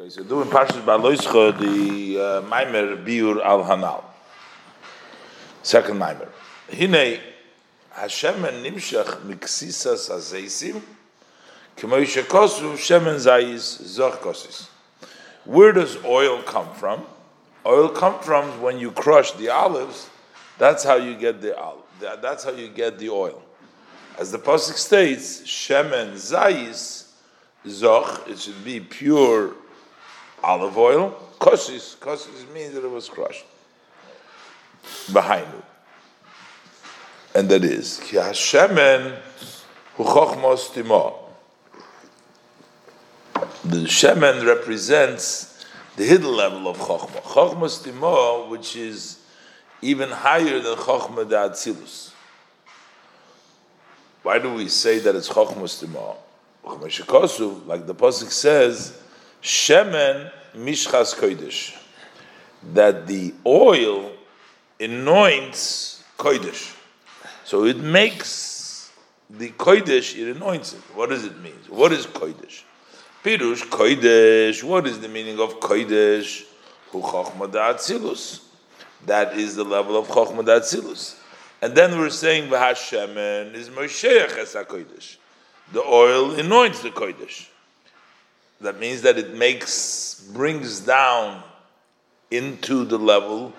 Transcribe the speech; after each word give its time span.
Okay, 0.00 0.10
so 0.10 0.22
doing 0.22 0.46
Parshas 0.48 0.80
Baloischa, 0.82 1.58
the 1.58 2.20
uh, 2.20 2.42
Maimer 2.42 3.04
Biur 3.04 3.44
al 3.44 3.64
Hanal. 3.64 4.04
Second 5.64 5.98
Maimer. 5.98 6.28
Hine, 6.70 7.18
Hashem 7.90 8.44
and 8.44 8.64
Nimshach 8.64 9.22
miksisas 9.22 10.08
azeisim, 10.08 10.80
k'moy 11.76 12.04
shekosu 12.04 12.74
shemen 12.74 13.16
zayis 13.16 13.82
zoch 13.82 14.18
kosis. 14.18 14.68
Where 15.44 15.72
does 15.72 15.96
oil 16.04 16.42
come 16.42 16.72
from? 16.74 17.04
Oil 17.66 17.88
comes 17.88 18.24
from 18.24 18.62
when 18.62 18.78
you 18.78 18.92
crush 18.92 19.32
the 19.32 19.48
olives. 19.48 20.08
That's 20.58 20.84
how 20.84 20.94
you 20.94 21.16
get 21.16 21.40
the 21.40 21.58
olive. 21.58 21.82
That's 21.98 22.44
how 22.44 22.52
you 22.52 22.68
get 22.68 23.00
the 23.00 23.08
oil. 23.08 23.42
As 24.16 24.30
the 24.30 24.38
pasuk 24.38 24.74
states, 24.74 25.42
shemen 25.42 26.12
zayis 26.12 27.08
zoch. 27.66 28.28
It 28.28 28.38
should 28.38 28.64
be 28.64 28.78
pure 28.78 29.54
olive 30.42 30.76
oil. 30.76 31.16
Kosis, 31.38 31.96
kosis 31.96 32.52
means 32.52 32.74
that 32.74 32.84
it 32.84 32.90
was 32.90 33.08
crushed. 33.08 33.44
Behind 35.12 35.46
it. 35.46 35.64
And 37.34 37.48
that 37.50 37.64
is, 37.64 38.00
ki 38.04 38.16
hashemen 38.16 39.18
hu 39.94 40.04
chochmos. 40.04 40.72
The 43.64 43.76
shemen 43.84 44.46
represents 44.46 45.64
the 45.96 46.04
hidden 46.04 46.34
level 46.34 46.68
of 46.68 46.78
chochma. 46.78 47.22
Chochmos 47.22 47.86
timo, 47.86 48.48
which 48.48 48.74
is 48.76 49.18
even 49.82 50.08
higher 50.10 50.58
than 50.60 50.76
chochma 50.76 51.28
da. 51.28 51.48
Why 54.22 54.38
do 54.38 54.52
we 54.54 54.68
say 54.68 54.98
that 54.98 55.14
it's 55.14 55.28
chochmos 55.28 55.84
timo? 55.84 56.16
Like 57.66 57.86
the 57.86 57.94
pasuk 57.94 58.30
says, 58.30 59.00
Shemen 59.42 60.30
mishchas 60.56 61.14
kodesh, 61.14 61.76
that 62.74 63.06
the 63.06 63.34
oil 63.46 64.12
anoints 64.80 66.02
kodesh. 66.18 66.74
So 67.44 67.64
it 67.64 67.78
makes 67.78 68.90
the 69.30 69.50
kodesh, 69.50 70.16
it 70.16 70.36
anoints 70.36 70.72
it. 70.72 70.80
What 70.94 71.10
does 71.10 71.24
it 71.24 71.38
mean? 71.40 71.58
What 71.68 71.92
is 71.92 72.06
kodesh? 72.06 72.62
Pirush 73.24 73.62
kodesh. 73.68 74.62
What 74.62 74.86
is 74.86 75.00
the 75.00 75.08
meaning 75.08 75.38
of 75.40 75.60
kodesh? 75.60 76.44
Hu 76.90 77.02
chokhmah 77.02 77.50
da'atzilus. 77.50 78.42
That 79.06 79.36
is 79.36 79.54
the 79.54 79.64
level 79.64 79.96
of 79.96 80.08
chokhmah 80.08 80.44
da'atzilus. 80.44 81.16
And 81.60 81.74
then 81.74 81.98
we're 81.98 82.10
saying 82.10 82.50
v'hashemen 82.50 83.54
is 83.54 83.68
mosheach 83.68 84.36
es 84.38 84.54
kodesh. 84.54 85.16
The 85.72 85.82
oil 85.82 86.32
anoints 86.32 86.82
the 86.82 86.90
kodesh. 86.90 87.48
That 88.60 88.80
means 88.80 89.02
that 89.02 89.18
it 89.18 89.34
makes, 89.34 90.26
brings 90.32 90.80
down 90.80 91.42
into 92.30 92.84
the 92.84 92.98
level 92.98 93.52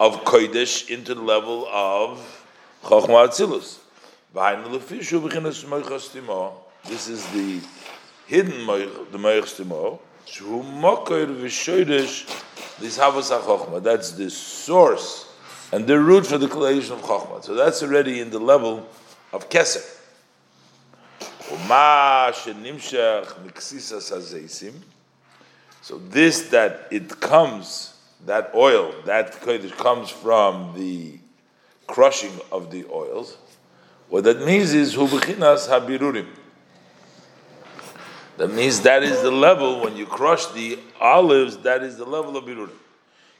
of 0.00 0.24
Kodesh, 0.24 0.88
into 0.90 1.14
the 1.14 1.22
level 1.22 1.66
of 1.70 2.44
Chochmah 2.84 3.28
Atzilus. 3.28 3.78
This 6.84 7.08
is 7.08 7.26
the 7.32 7.60
hidden 8.26 8.66
the 8.66 9.18
Moich 9.18 9.44
Stimo. 9.44 10.00
Shu 10.26 10.44
Mokoir 10.44 11.26
V'Shoydesh 11.26 12.78
This 12.78 12.98
Havas 12.98 13.30
HaChochmah. 13.30 13.82
That's 13.82 14.12
the 14.12 14.30
source 14.30 15.26
and 15.72 15.86
the 15.86 15.98
root 15.98 16.26
for 16.26 16.38
the 16.38 16.48
creation 16.48 16.92
of 16.94 17.00
Chochmah. 17.00 17.44
So 17.44 17.54
that's 17.54 17.82
already 17.82 18.20
in 18.20 18.30
the 18.30 18.38
level 18.38 18.86
of 19.32 19.48
Kesef. 19.48 19.97
So 21.50 21.56
this 26.10 26.48
that 26.48 26.88
it 26.90 27.20
comes, 27.20 27.94
that 28.26 28.50
oil, 28.54 28.94
that 29.06 29.40
comes 29.78 30.10
from 30.10 30.74
the 30.76 31.18
crushing 31.86 32.38
of 32.52 32.70
the 32.70 32.84
oils. 32.92 33.38
What 34.10 34.24
that 34.24 34.44
means 34.44 34.74
is 34.74 34.94
hubechinas 34.94 35.68
habirurim. 35.68 36.26
That 38.36 38.52
means 38.52 38.82
that 38.82 39.02
is 39.02 39.22
the 39.22 39.30
level 39.30 39.80
when 39.80 39.96
you 39.96 40.04
crush 40.04 40.44
the 40.48 40.78
olives. 41.00 41.56
That 41.58 41.82
is 41.82 41.96
the 41.96 42.04
level 42.04 42.36
of 42.36 42.44
birurim. 42.44 42.76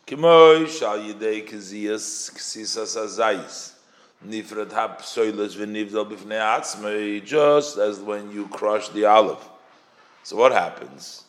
Kimoy 0.06 0.66
shal 0.66 0.98
yidei 0.98 1.46
kiziyas 1.46 2.32
ksisas 2.32 2.96
azayis 2.96 3.74
nifrat 4.26 4.70
hapsoilas 4.70 5.56
v'nivdal 5.56 6.06
b'fnei 6.10 6.40
atzmei, 6.40 7.24
just 7.24 7.78
as 7.78 8.00
when 8.00 8.30
you 8.32 8.48
crush 8.48 8.88
the 8.90 9.04
olive. 9.04 9.48
So 10.24 10.36
what 10.36 10.52
happens? 10.52 11.24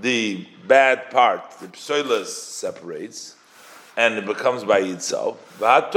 The 0.00 0.46
bad 0.66 1.10
part, 1.10 1.50
the 1.60 1.68
psoilas 1.68 2.26
separates, 2.26 3.34
and 3.96 4.18
it 4.18 4.26
becomes 4.26 4.62
by 4.64 4.80
itself. 4.80 5.38
And 5.62 5.90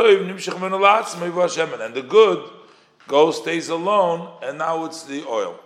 the 1.93 2.05
good 2.07 2.49
goes, 3.07 3.37
stays 3.37 3.69
alone, 3.69 4.29
and 4.41 4.57
now 4.57 4.85
it's 4.85 5.03
the 5.03 5.25
oil. 5.27 5.59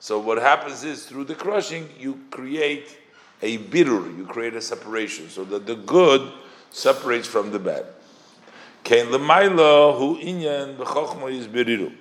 So 0.00 0.18
what 0.18 0.38
happens 0.38 0.82
is, 0.82 1.04
through 1.06 1.24
the 1.24 1.34
crushing, 1.36 1.88
you 1.98 2.18
create 2.30 2.96
a 3.42 3.58
birur, 3.58 4.16
you 4.16 4.24
create 4.26 4.54
a 4.54 4.60
separation, 4.60 5.28
so 5.28 5.44
that 5.44 5.66
the 5.66 5.76
good 5.76 6.32
separates 6.70 7.28
from 7.28 7.50
the 7.52 7.58
bad. 7.60 7.86
Kain 8.88 9.08
lemaila 9.08 9.98
hu 9.98 10.16
inyan 10.16 10.74
b'chochma 10.78 11.30
is 11.30 11.46
beriru. 11.46 11.92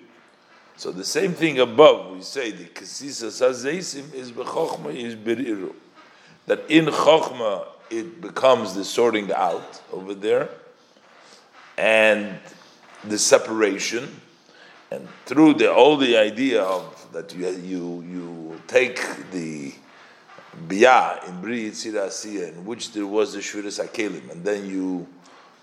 So 0.77 0.93
the 0.93 1.03
same 1.03 1.33
thing 1.33 1.59
above, 1.59 2.15
we 2.15 2.21
say 2.21 2.51
the 2.51 2.63
kasisa 2.63 3.25
sazeisim 3.25 4.13
is 4.13 4.31
b'chochma 4.31 4.95
is 4.95 5.13
beriru. 5.13 5.73
That 6.45 6.63
in 6.69 6.85
chochma 6.85 7.65
it 7.89 8.21
becomes 8.21 8.73
the 8.73 8.85
sorting 8.85 9.33
out 9.33 9.81
over 9.91 10.13
there, 10.13 10.47
and 11.77 12.39
the 13.03 13.17
separation, 13.17 14.21
and 14.89 15.09
through 15.25 15.55
the 15.55 15.73
all 15.73 15.97
the 15.97 16.15
idea 16.15 16.63
of 16.63 17.11
that 17.11 17.35
you 17.35 17.49
you 17.49 18.01
you 18.09 18.61
take 18.67 19.01
the 19.31 19.73
biyah 20.69 21.27
in 21.27 21.41
bri 21.41 21.69
yitzirasiya 21.69 22.53
in 22.53 22.65
which 22.65 22.93
there 22.93 23.05
was 23.05 23.33
the 23.33 23.39
shviras 23.39 23.85
hakelim, 23.85 24.31
and 24.31 24.45
then 24.45 24.69
you 24.69 25.05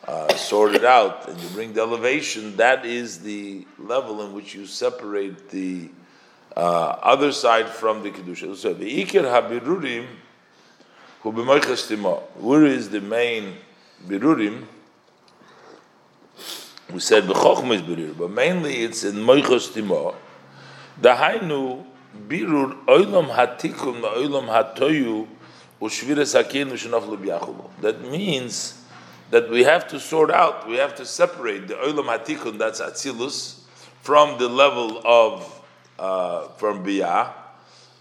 uh, 0.07 0.35
sort 0.37 0.75
it 0.75 0.85
out 0.85 1.29
and 1.29 1.41
you 1.41 1.49
bring 1.51 1.73
the 1.73 1.81
elevation, 1.81 2.57
that 2.57 2.85
is 2.85 3.21
the 3.21 3.67
level 3.79 4.23
in 4.23 4.33
which 4.33 4.55
you 4.55 4.67
separate 4.67 5.51
the 5.51 5.89
uh, 6.57 6.61
other 6.61 7.33
side 7.33 7.69
from 7.69 8.03
the 8.03 8.11
kedusha. 8.11 8.55
So 8.57 8.75
the 8.75 9.05
ikir 9.05 9.25
habirurim 9.25 10.07
who 11.25 11.33
be 11.33 11.41
moikhoshtimo 11.41 12.21
Where 12.37 12.67
is 12.67 12.91
the 12.91 13.01
main 13.01 13.55
birurim? 14.07 14.65
We 16.93 17.01
said 17.01 17.25
b'chochma 17.25 17.77
is 17.77 17.83
birur, 17.83 18.17
but 18.17 18.31
mainly 18.31 18.83
it's 18.83 19.05
in 19.05 19.15
moichas 19.17 19.73
timo. 19.73 20.15
Dahainu 21.01 21.85
birur 22.29 22.85
oilam 22.85 23.35
hatikum 23.35 24.03
oilam 24.03 24.49
hatoyu 24.49 25.27
ushviras 25.81 26.35
hakin 26.35 26.69
u'shenaf 26.69 27.81
That 27.81 28.03
means 28.03 28.84
that 29.31 29.51
we 29.51 29.65
have 29.65 29.89
to 29.89 29.99
sort 29.99 30.31
out, 30.31 30.69
we 30.69 30.77
have 30.77 30.95
to 30.97 31.07
separate 31.07 31.69
the 31.69 31.75
Olam 31.75 32.07
Hatikun, 32.07 32.59
that's 32.59 32.81
Atzilus, 32.81 33.61
from 34.03 34.39
the 34.39 34.49
level 34.49 35.01
of, 35.05 35.63
uh, 35.99 36.49
from 36.57 36.85
Biyah, 36.85 37.33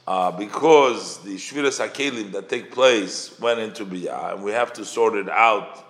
uh, 0.06 0.32
because 0.32 1.20
the 1.20 1.36
Shviras 1.36 1.86
HaKelim 1.86 2.32
that 2.34 2.50
take 2.50 2.72
place 2.72 3.40
went 3.40 3.60
into 3.60 3.86
Biyah, 3.86 4.34
and 4.34 4.44
we 4.44 4.52
have 4.52 4.74
to 4.74 4.86
sort 4.86 5.16
it 5.16 5.30
out, 5.30 5.86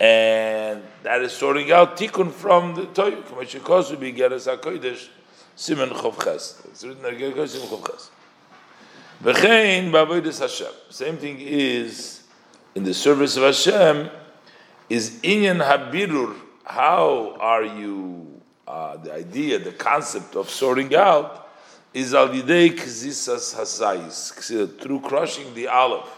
and 0.00 0.82
that 1.02 1.22
is 1.22 1.32
sorting 1.32 1.70
out 1.70 1.96
Tikkun 1.96 2.32
from 2.32 2.74
the 2.74 2.86
Toyu, 2.86 3.22
Kamashikosu 3.22 3.96
Bigeres 3.96 4.48
HaKodesh, 4.52 5.08
Simen 5.56 5.90
Chovches. 5.90 6.64
It's 6.66 6.84
written 6.84 7.02
Simen 7.04 7.68
Chovches. 7.68 8.10
V'chein 9.22 10.40
Hashem. 10.40 10.72
Same 10.88 11.18
thing 11.18 11.36
is 11.38 12.22
in 12.74 12.84
the 12.84 12.94
service 12.94 13.36
of 13.36 13.42
Hashem, 13.42 14.08
is 14.90 15.20
inyan 15.22 15.64
habirur. 15.64 16.36
How 16.64 17.36
are 17.40 17.64
you? 17.64 18.26
Uh, 18.68 18.96
the 18.98 19.14
idea, 19.14 19.58
the 19.58 19.72
concept 19.72 20.36
of 20.36 20.48
sorting 20.50 20.94
out 20.94 21.48
is 21.92 22.14
al 22.14 22.28
yidei 22.28 22.70
kzisas 22.70 23.56
hasayis 23.56 24.78
through 24.80 25.00
crushing 25.00 25.54
the 25.54 25.66
olive. 25.66 26.08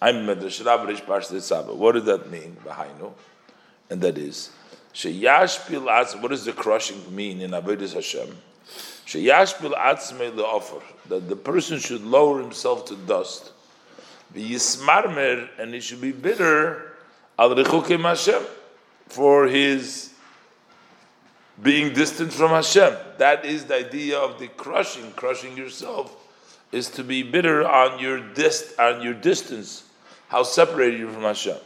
I'm 0.00 0.26
medrash 0.26 0.62
rabrish 0.62 1.04
parshe 1.04 1.76
What 1.76 1.92
does 1.92 2.04
that 2.04 2.30
mean? 2.30 2.56
Behind 2.62 3.00
and 3.88 4.00
that 4.02 4.18
is 4.18 4.50
sheyashpil 4.94 5.86
atz. 5.86 6.20
What 6.20 6.30
does 6.30 6.44
the 6.44 6.52
crushing 6.52 7.14
mean 7.14 7.40
in 7.40 7.50
avodas 7.50 7.94
Hashem? 7.94 8.36
Sheyashpil 9.06 9.74
atzmei 9.74 10.32
leofer 10.32 10.82
that 11.08 11.28
the 11.28 11.36
person 11.36 11.80
should 11.80 12.04
lower 12.04 12.40
himself 12.40 12.84
to 12.86 12.96
dust. 12.96 13.52
Be 14.32 14.50
yismarmer 14.50 15.48
and 15.58 15.74
he 15.74 15.80
should 15.80 16.00
be 16.00 16.12
bitter 16.12 16.89
al 17.40 17.54
rechukim 17.54 18.02
Hashem 18.02 18.42
for 19.08 19.46
his 19.46 20.12
being 21.62 21.94
distant 21.94 22.32
from 22.32 22.50
Hashem. 22.50 22.94
That 23.16 23.46
is 23.46 23.64
the 23.64 23.76
idea 23.76 24.18
of 24.18 24.38
the 24.38 24.48
crushing, 24.48 25.10
crushing 25.12 25.56
yourself, 25.56 26.14
is 26.70 26.88
to 26.90 27.02
be 27.02 27.22
bitter 27.22 27.66
on 27.66 27.98
your 27.98 28.20
dist 28.34 28.78
on 28.78 29.02
your 29.02 29.14
distance, 29.14 29.84
how 30.28 30.42
separated 30.42 31.00
you 31.00 31.10
from 31.10 31.22
Hashem. 31.22 31.56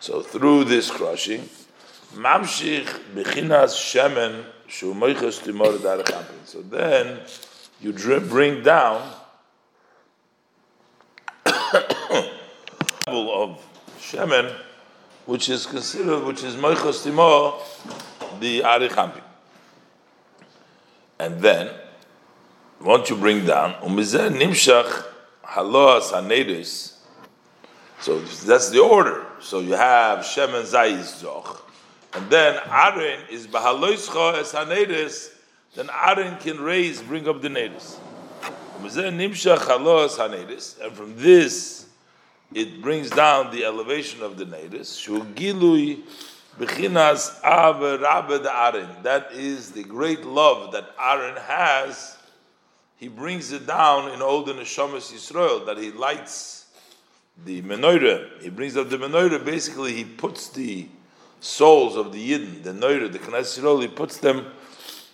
So 0.00 0.22
through 0.22 0.64
this 0.64 0.90
crushing, 0.90 1.48
mamshich 2.14 2.86
bechinas 3.14 3.74
shemen 3.74 4.44
So 6.44 6.62
then 6.62 7.20
you 7.80 7.92
bring 8.20 8.62
down 8.62 9.19
level 13.10 13.42
of 13.42 13.66
shemen, 13.98 14.54
which 15.26 15.48
is 15.48 15.66
considered, 15.66 16.24
which 16.24 16.44
is 16.44 16.54
moichos 16.54 17.02
timor, 17.04 17.60
the 18.40 18.60
Arich 18.60 18.90
Anpin. 18.90 19.22
And 21.18 21.40
then, 21.40 21.70
once 22.80 23.10
you 23.10 23.16
bring 23.16 23.44
down, 23.44 23.74
umizeh 23.82 24.30
nimshach 24.30 25.04
haloas 25.44 26.12
hanedis. 26.12 26.94
So 28.00 28.20
that's 28.20 28.70
the 28.70 28.80
order. 28.80 29.26
So 29.40 29.60
you 29.60 29.72
have 29.72 30.20
shemen 30.20 30.62
zayis 30.62 31.22
zoch, 31.22 31.60
and 32.14 32.30
then 32.30 32.58
Aaron 32.66 33.20
is 33.30 33.46
bahaloischa 33.46 34.38
es 34.38 34.52
hanedis. 34.52 35.30
Then 35.74 35.88
Aaron 36.04 36.36
can 36.38 36.60
raise, 36.60 37.00
bring 37.00 37.28
up 37.28 37.42
the 37.42 37.48
nedis. 37.48 37.96
And 40.80 40.96
from 40.96 41.16
this, 41.16 41.79
it 42.52 42.82
brings 42.82 43.10
down 43.10 43.52
the 43.52 43.64
elevation 43.64 44.22
of 44.22 44.36
the 44.36 44.44
nedis. 44.44 44.98
Shugilui 44.98 46.02
bechinas 46.58 47.38
Aaron. 47.44 49.02
That 49.02 49.32
is 49.32 49.72
the 49.72 49.84
great 49.84 50.24
love 50.24 50.72
that 50.72 50.90
Aaron 51.00 51.36
has. 51.36 52.16
He 52.96 53.08
brings 53.08 53.52
it 53.52 53.66
down 53.66 54.12
in 54.12 54.20
all 54.20 54.42
the 54.42 54.52
neshamas 54.52 55.12
Yisrael 55.12 55.64
that 55.66 55.78
he 55.78 55.90
lights 55.90 56.66
the 57.44 57.62
menorah. 57.62 58.42
He 58.42 58.50
brings 58.50 58.76
up 58.76 58.90
the 58.90 58.98
menorah. 58.98 59.44
Basically, 59.44 59.94
he 59.94 60.04
puts 60.04 60.48
the 60.48 60.88
souls 61.40 61.96
of 61.96 62.12
the 62.12 62.32
Yidden, 62.32 62.62
the 62.62 62.72
Neure, 62.72 63.10
the 63.10 63.18
Knesset 63.18 63.60
Yisrael, 63.60 63.80
he 63.82 63.88
puts 63.88 64.18
them 64.18 64.46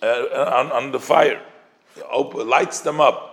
uh, 0.01 0.05
on, 0.53 0.71
on 0.71 0.91
the 0.91 0.99
fire, 0.99 1.41
he 1.95 2.01
lights 2.43 2.81
them 2.81 3.01
up. 3.01 3.26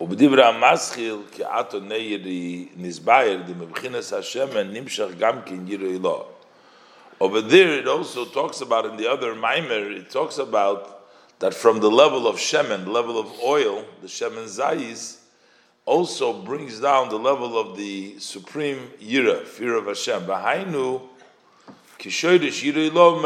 ובדברי 0.00 0.44
המסחיל, 0.44 1.16
כי 1.32 1.44
עתו 1.44 1.80
נעירי 1.80 2.68
נסבייר, 2.76 3.42
די 3.42 3.52
מבחינס 3.52 4.12
השמן 4.12 4.72
נמשך 4.72 5.06
גם 5.18 5.42
כן 5.46 5.68
יראי 5.68 5.98
לו. 5.98 6.26
Over 7.20 7.40
there 7.40 7.78
it 7.78 7.86
also 7.86 8.24
talks 8.24 8.60
about, 8.60 8.84
in 8.84 8.96
the 8.96 9.08
other 9.08 9.32
Maimer, 9.34 9.96
it 9.96 10.10
talks 10.10 10.38
about 10.38 11.02
that 11.38 11.54
from 11.54 11.78
the 11.78 11.88
level 11.88 12.26
of 12.26 12.36
Shemen, 12.36 12.84
the 12.84 12.90
level 12.90 13.16
of 13.16 13.28
oil, 13.44 13.84
the 14.00 14.08
Shemen 14.08 14.46
Zayis, 14.46 15.18
also 15.84 16.32
brings 16.32 16.80
down 16.80 17.08
the 17.10 17.18
level 17.18 17.56
of 17.56 17.76
the 17.76 18.18
supreme 18.18 18.90
Yira, 19.00 19.44
fear 19.44 19.76
of 19.76 19.86
Hashem. 19.86 20.22
Bahainu, 20.26 21.00
Kishoidish 22.00 22.62
Yira 22.64 22.92
Lo 22.92 23.20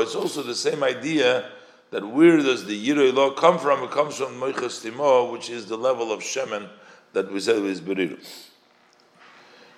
It's 0.00 0.14
also 0.14 0.42
the 0.42 0.54
same 0.54 0.82
idea 0.82 1.44
that 1.91 2.07
where 2.07 2.37
does 2.37 2.65
the 2.65 2.87
Yirei 2.87 3.13
law 3.13 3.31
come 3.31 3.57
from? 3.57 3.83
It 3.83 3.91
comes 3.91 4.17
from 4.17 4.39
Moichas 4.39 5.31
which 5.31 5.49
is 5.49 5.65
the 5.65 5.77
level 5.77 6.11
of 6.11 6.21
Shemen 6.21 6.69
that 7.13 7.31
we 7.31 7.39
said 7.39 7.57
is 7.57 7.81
Beriru. 7.81 8.19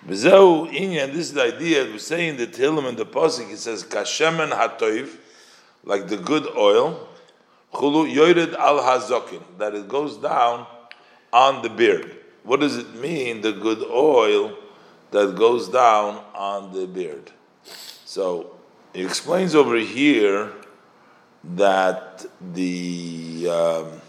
B'zeu 0.05 0.69
inyan, 0.71 1.13
this 1.13 1.27
is 1.27 1.33
the 1.33 1.43
idea, 1.43 1.85
we 1.85 1.99
say 1.99 2.27
in 2.27 2.37
the 2.37 2.47
Tehillim 2.47 2.87
and 2.87 2.97
the 2.97 3.05
Pasik, 3.05 3.51
it 3.51 3.57
says, 3.57 3.83
Kashemen 3.83 4.49
hatoiv, 4.49 5.15
like 5.83 6.07
the 6.07 6.17
good 6.17 6.47
oil, 6.57 7.07
chulu 7.71 8.11
yored 8.11 8.55
al 8.55 8.79
hazokin, 8.79 9.43
that 9.59 9.75
it 9.75 9.87
goes 9.87 10.17
down 10.17 10.65
on 11.31 11.61
the 11.61 11.69
beard. 11.69 12.17
What 12.43 12.61
does 12.61 12.77
it 12.77 12.95
mean, 12.95 13.41
the 13.41 13.51
good 13.51 13.83
oil 13.89 14.57
that 15.11 15.35
goes 15.35 15.69
down 15.69 16.23
on 16.33 16.73
the 16.73 16.87
beard? 16.87 17.31
So, 18.05 18.55
he 18.93 19.05
explains 19.05 19.53
over 19.53 19.77
here 19.77 20.51
that 21.43 22.25
the 22.53 23.47
um, 23.49 24.01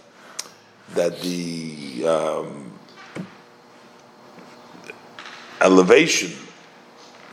that 0.94 1.20
the 1.20 2.06
um, 2.06 2.72
elevation 5.60 6.30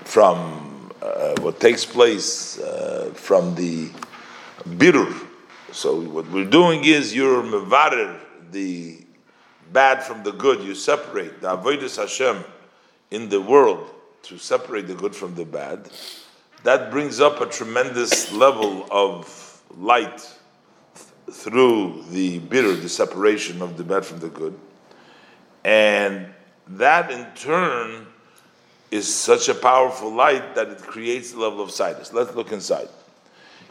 from 0.06 0.92
uh, 1.01 1.36
what 1.42 1.60
takes 1.60 1.86
place 1.86 2.60
uh, 2.60 3.12
from 3.13 3.56
the 3.56 3.90
birur. 4.68 5.28
So 5.72 6.00
what 6.00 6.30
we're 6.31 6.45
doing 6.50 6.86
is 6.86 7.13
you're 7.13 7.44
mevarer 7.44 8.19
the 8.52 9.00
bad 9.72 10.04
from 10.04 10.24
the 10.24 10.31
good. 10.31 10.63
You 10.63 10.75
separate 10.75 11.42
the 11.42 11.56
avodas 11.56 11.98
Hashem 11.98 12.44
in 13.12 13.30
the 13.30 13.42
world 13.42 13.90
to 14.24 14.38
separate 14.38 14.88
the 14.88 14.95
good 14.95 15.16
from 15.16 15.36
the 15.36 15.45
bad. 15.45 15.90
That 16.63 16.92
brings 16.92 17.19
up 17.19 17.40
a 17.40 17.45
tremendous 17.45 18.31
level 18.31 18.86
of 18.92 19.49
light 19.77 20.27
through 21.31 22.04
the 22.10 22.39
bitter, 22.39 22.75
the 22.75 22.89
separation 22.89 23.62
of 23.62 23.77
the 23.77 23.83
bad 23.83 24.06
from 24.06 24.19
the 24.19 24.30
good. 24.30 24.57
And 25.63 26.27
that 26.68 27.12
in 27.12 27.25
turn 27.36 28.07
is 28.92 29.13
such 29.13 29.50
a 29.50 29.54
powerful 29.54 30.12
light 30.12 30.56
that 30.56 30.69
it 30.69 30.81
creates 30.81 31.31
the 31.31 31.39
level 31.39 31.62
of 31.62 31.71
sightless. 31.71 32.12
Let's 32.13 32.33
look 32.36 32.51
inside. 32.51 32.89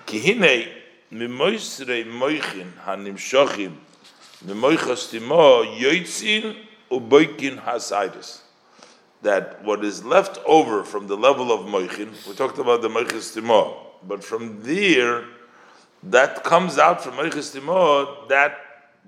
Kihine 0.07 0.69
moichin 1.13 2.73
hanimshochim 2.85 3.75
hasidus. 7.59 8.41
That 9.23 9.65
what 9.65 9.85
is 9.85 10.05
left 10.05 10.39
over 10.47 10.85
from 10.85 11.09
the 11.09 11.17
level 11.17 11.51
of 11.51 11.67
moichin, 11.67 12.15
we 12.29 12.35
talked 12.35 12.59
about 12.59 12.83
the 12.83 12.89
moichos 12.89 13.37
timo, 13.37 13.77
but 14.07 14.23
from 14.23 14.63
there 14.63 15.25
that 16.05 16.45
comes 16.45 16.79
out 16.79 17.03
from 17.03 17.15
Eichus 17.15 17.53
Timor, 17.53 18.29
that 18.29 18.59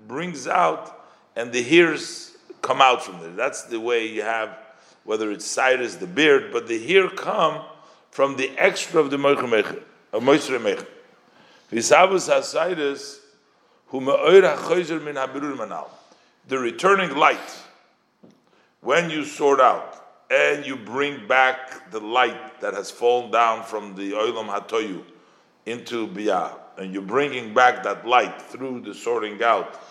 brings 0.07 0.47
out, 0.47 1.05
and 1.35 1.51
the 1.51 1.61
hairs 1.61 2.37
come 2.61 2.81
out 2.81 3.03
from 3.03 3.19
there. 3.19 3.31
That's 3.31 3.63
the 3.63 3.79
way 3.79 4.07
you 4.07 4.21
have, 4.23 4.57
whether 5.03 5.31
it's 5.31 5.45
Cyrus, 5.45 5.95
the 5.95 6.07
beard, 6.07 6.51
but 6.51 6.67
the 6.67 6.85
hair 6.85 7.09
come 7.09 7.61
from 8.11 8.35
the 8.35 8.51
extra 8.57 8.99
of 8.99 9.09
the 9.09 9.17
Moisre 9.17 9.47
Mecher. 9.47 10.85
Visavus 11.71 12.29
HaCyrus, 12.29 13.19
who 13.87 14.01
Me'oir 14.01 14.41
HaChoyzer 14.41 15.01
Min 15.01 15.15
HaBirur 15.15 15.55
Manal. 15.55 15.87
The 16.47 16.59
returning 16.59 17.15
light, 17.15 17.39
when 18.81 19.09
you 19.09 19.23
sort 19.23 19.61
out, 19.61 19.97
and 20.29 20.65
you 20.65 20.75
bring 20.75 21.27
back 21.27 21.91
the 21.91 21.99
light 21.99 22.61
that 22.61 22.73
has 22.73 22.89
fallen 22.89 23.31
down 23.31 23.63
from 23.63 23.95
the 23.95 24.11
Oilam 24.11 24.47
Hatoyu 24.47 25.03
into 25.65 26.07
Biyah, 26.07 26.57
and 26.81 26.93
you're 26.93 27.01
bringing 27.01 27.53
back 27.53 27.83
that 27.83 28.07
light 28.07 28.41
through 28.41 28.79
the 28.81 28.93
sorting 28.93 29.41
out 29.43 29.81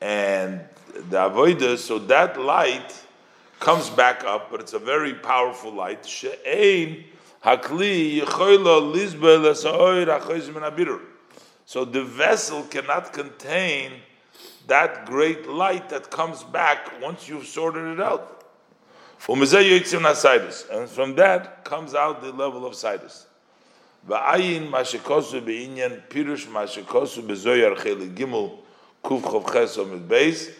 and 0.00 0.60
the 1.08 1.16
avodah, 1.16 1.78
so 1.78 1.98
that 1.98 2.40
light 2.40 3.04
comes 3.60 3.90
back 3.90 4.24
up, 4.24 4.50
but 4.50 4.60
it's 4.60 4.72
a 4.72 4.78
very 4.78 5.14
powerful 5.14 5.72
light. 5.72 6.04
So 6.06 6.30
the 11.84 12.04
vessel 12.04 12.62
cannot 12.64 13.12
contain 13.12 13.92
that 14.66 15.06
great 15.06 15.48
light 15.48 15.88
that 15.90 16.10
comes 16.10 16.42
back 16.42 17.00
once 17.00 17.28
you've 17.28 17.46
sorted 17.46 17.86
it 17.86 18.00
out. 18.00 18.44
And 20.70 20.88
from 20.88 21.14
that 21.16 21.64
comes 21.64 21.94
out 21.94 22.22
the 22.22 22.32
level 22.32 22.66
of 22.66 22.74
sidus. 22.74 23.26
Va'ayin 24.08 24.68
mashikosu 24.70 25.44
be'inyan 25.44 26.00
pirush 26.08 26.46
mashikosu 26.46 27.22
bezoyar 27.22 27.76
cheli 27.76 28.08
gimel 28.14 28.58
kuf 29.04 29.22
chov 29.22 29.52
ches 29.52 29.76
omid 29.76 30.08
beis 30.08 30.50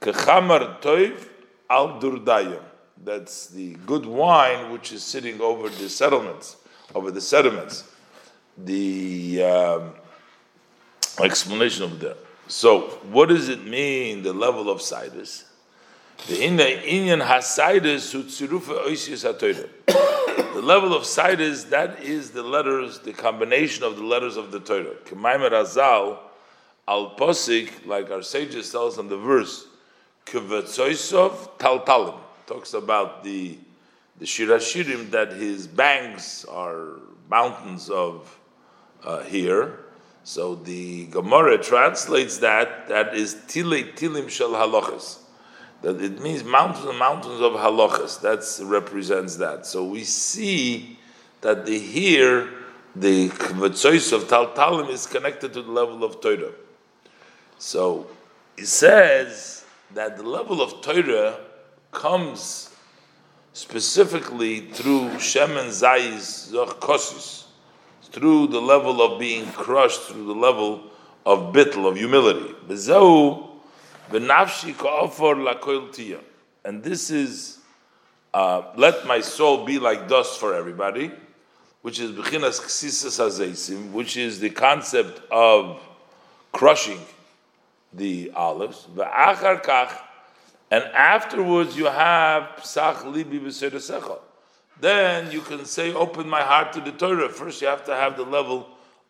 kechamar 0.00 0.80
toiv 0.80 1.14
al 1.70 2.00
durdayim. 2.00 2.62
That's 3.04 3.46
the 3.48 3.74
good 3.86 4.04
wine 4.04 4.72
which 4.72 4.92
is 4.92 5.04
sitting 5.04 5.40
over 5.40 5.68
the 5.68 5.88
settlements, 5.88 6.56
over 6.94 7.10
the 7.10 7.20
sediments. 7.20 7.84
The 8.56 9.44
um, 9.44 9.94
explanation 11.22 11.84
over 11.84 11.94
there. 11.94 12.14
So, 12.48 12.80
what 13.12 13.28
does 13.28 13.48
it 13.48 13.64
mean? 13.64 14.22
The 14.22 14.32
level 14.32 14.68
of 14.68 14.82
sidus. 14.82 15.44
The 16.26 16.34
inyan 16.34 17.22
utzirufa 17.22 18.84
oisius 18.86 19.24
hatoyre. 19.24 19.68
The 20.54 20.62
level 20.62 20.92
of 20.92 21.06
is 21.40 21.66
that 21.66 22.02
is 22.02 22.32
the 22.32 22.42
letters, 22.42 22.98
the 22.98 23.12
combination 23.12 23.84
of 23.84 23.96
the 23.96 24.02
letters 24.02 24.36
of 24.36 24.50
the 24.50 24.60
Torah. 24.60 24.96
Kemaimer 25.04 25.52
Azal 25.52 26.18
al 26.88 27.14
posik, 27.16 27.86
like 27.86 28.10
our 28.10 28.22
sages 28.22 28.72
tell 28.72 28.88
us 28.88 28.98
in 28.98 29.08
the 29.08 29.16
verse, 29.16 29.66
Kvetzoisov 30.26 31.58
taltalim 31.58 32.18
talks 32.46 32.74
about 32.74 33.22
the 33.22 33.56
the 34.18 34.24
shirashirim 34.24 35.10
that 35.10 35.32
his 35.32 35.68
banks 35.68 36.44
are 36.46 36.98
mountains 37.30 37.88
of 37.88 38.36
uh, 39.04 39.22
here. 39.22 39.78
So 40.24 40.56
the 40.56 41.06
Gemara 41.06 41.62
translates 41.62 42.38
that 42.38 42.88
that 42.88 43.14
is 43.14 43.34
tile 43.46 43.84
tilim 43.94 44.28
shel 44.28 44.50
halachas. 44.50 45.20
That 45.82 46.00
it 46.00 46.20
means 46.20 46.42
mountains 46.44 46.86
and 46.86 46.98
mountains 46.98 47.40
of 47.40 47.52
halachas. 47.52 48.20
That 48.20 48.44
represents 48.66 49.36
that. 49.36 49.66
So 49.66 49.84
we 49.84 50.04
see 50.04 50.98
that 51.40 51.66
the 51.66 51.78
here 51.78 52.50
the 52.96 53.28
kvetzois 53.28 54.12
of 54.12 54.28
tal 54.28 54.48
talim 54.48 54.88
is 54.88 55.06
connected 55.06 55.52
to 55.52 55.62
the 55.62 55.70
level 55.70 56.02
of 56.02 56.20
Torah. 56.20 56.52
So 57.58 58.06
it 58.56 58.66
says 58.66 59.64
that 59.94 60.16
the 60.16 60.24
level 60.24 60.60
of 60.60 60.80
Torah 60.82 61.38
comes 61.92 62.74
specifically 63.52 64.60
through 64.72 65.10
Shemen 65.18 65.68
Zayis 65.68 66.52
Kosis, 66.80 67.44
through 68.02 68.48
the 68.48 68.60
level 68.60 69.02
of 69.02 69.18
being 69.18 69.46
crushed, 69.52 70.02
through 70.02 70.26
the 70.26 70.34
level 70.34 70.84
of 71.24 71.52
bittel, 71.52 71.88
of 71.88 71.96
humility. 71.96 72.54
And 74.10 74.30
this 76.82 77.10
is, 77.10 77.58
uh, 78.32 78.62
let 78.76 79.06
my 79.06 79.20
soul 79.20 79.64
be 79.64 79.78
like 79.78 80.08
dust 80.08 80.40
for 80.40 80.54
everybody, 80.54 81.10
which 81.82 82.00
is 82.00 82.12
Bechinas 82.12 82.60
Ksisas 82.60 83.18
hazeisim, 83.18 83.92
which 83.92 84.16
is 84.16 84.40
the 84.40 84.50
concept 84.50 85.20
of 85.30 85.80
crushing 86.52 87.00
the 87.92 88.32
olives. 88.34 88.86
And 90.70 90.84
afterwards 90.84 91.76
you 91.76 91.86
have 91.86 92.42
Psach 92.58 93.02
Libi 93.02 93.40
B'Seiresecha. 93.40 94.18
Then 94.80 95.30
you 95.32 95.40
can 95.40 95.64
say, 95.64 95.92
open 95.92 96.28
my 96.28 96.42
heart 96.42 96.72
to 96.74 96.80
the 96.80 96.92
Torah. 96.92 97.28
First 97.28 97.60
you 97.60 97.68
have 97.68 97.84
to 97.86 97.94
have 97.94 98.16
the 98.16 98.24
level 98.24 98.68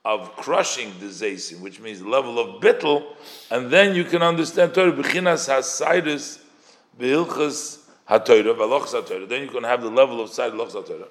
of 0.08 0.34
crushing 0.36 0.90
the 1.00 1.06
Zaysim, 1.06 1.60
which 1.60 1.80
means 1.80 2.00
level 2.00 2.38
of 2.38 2.62
bittel, 2.62 3.04
and 3.50 3.70
then 3.70 3.94
you 3.94 4.04
can 4.04 4.22
understand 4.22 4.72
Torah. 4.72 4.90
B'chinas 4.90 5.50
Hasaidus 5.50 6.40
B'Hilchas 6.98 7.80
HaTorah, 8.08 8.56
V'Alochas 8.56 9.02
HaTorah. 9.02 9.28
Then 9.28 9.42
you 9.42 9.48
can 9.48 9.64
have 9.64 9.82
the 9.82 9.90
level 9.90 10.22
of 10.22 10.30
Said 10.30 10.54
Lochas 10.54 10.82
HaTorah. 10.82 11.08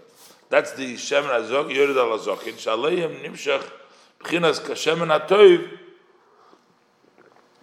That's 0.50 0.72
the 0.72 0.96
Shemen 0.96 1.30
HaZok, 1.30 1.76
Yored 1.76 1.96
Al 1.96 2.18
HaZokin. 2.18 2.56
Shaleim 2.56 3.22
Nimshach 3.24 3.72
B'chinas 4.20 4.62
Kashemen 4.62 5.28
HaToiv 5.28 5.78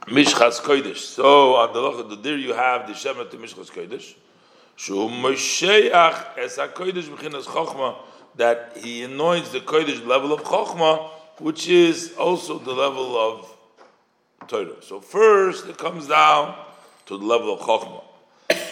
Mishchas 0.03 0.61
Kodesh. 0.61 0.99
So 0.99 1.57
on 1.57 1.73
the 1.73 1.81
loch, 1.81 2.23
there 2.23 2.38
you 2.38 2.53
have 2.53 2.87
the 2.87 2.95
Shema 2.95 3.25
to 3.25 3.37
Mishchas 3.38 3.73
Kodesh. 3.73 4.14
Shu 4.76 5.09
Mosheach 5.09 6.38
es 6.38 6.59
HaKodesh 6.59 7.09
B'chinas 7.09 7.47
Chochma 7.47 7.97
that 8.37 8.76
he 8.76 9.03
anoints 9.03 9.50
the 9.50 9.61
Kodesh 9.61 10.05
level 10.07 10.33
of 10.33 10.43
Chochma, 10.43 11.11
which 11.39 11.68
is 11.68 12.13
also 12.18 12.60
the 12.60 12.74
level 12.74 13.18
of 13.18 13.56
Torah. 14.48 14.82
So 14.82 15.00
first 15.00 15.68
it 15.68 15.77
comes 15.77 16.08
down 16.08 16.56
to 17.06 17.18
the 17.18 17.25
level 17.25 17.53
of 17.53 17.62
Chochma. 17.62 18.03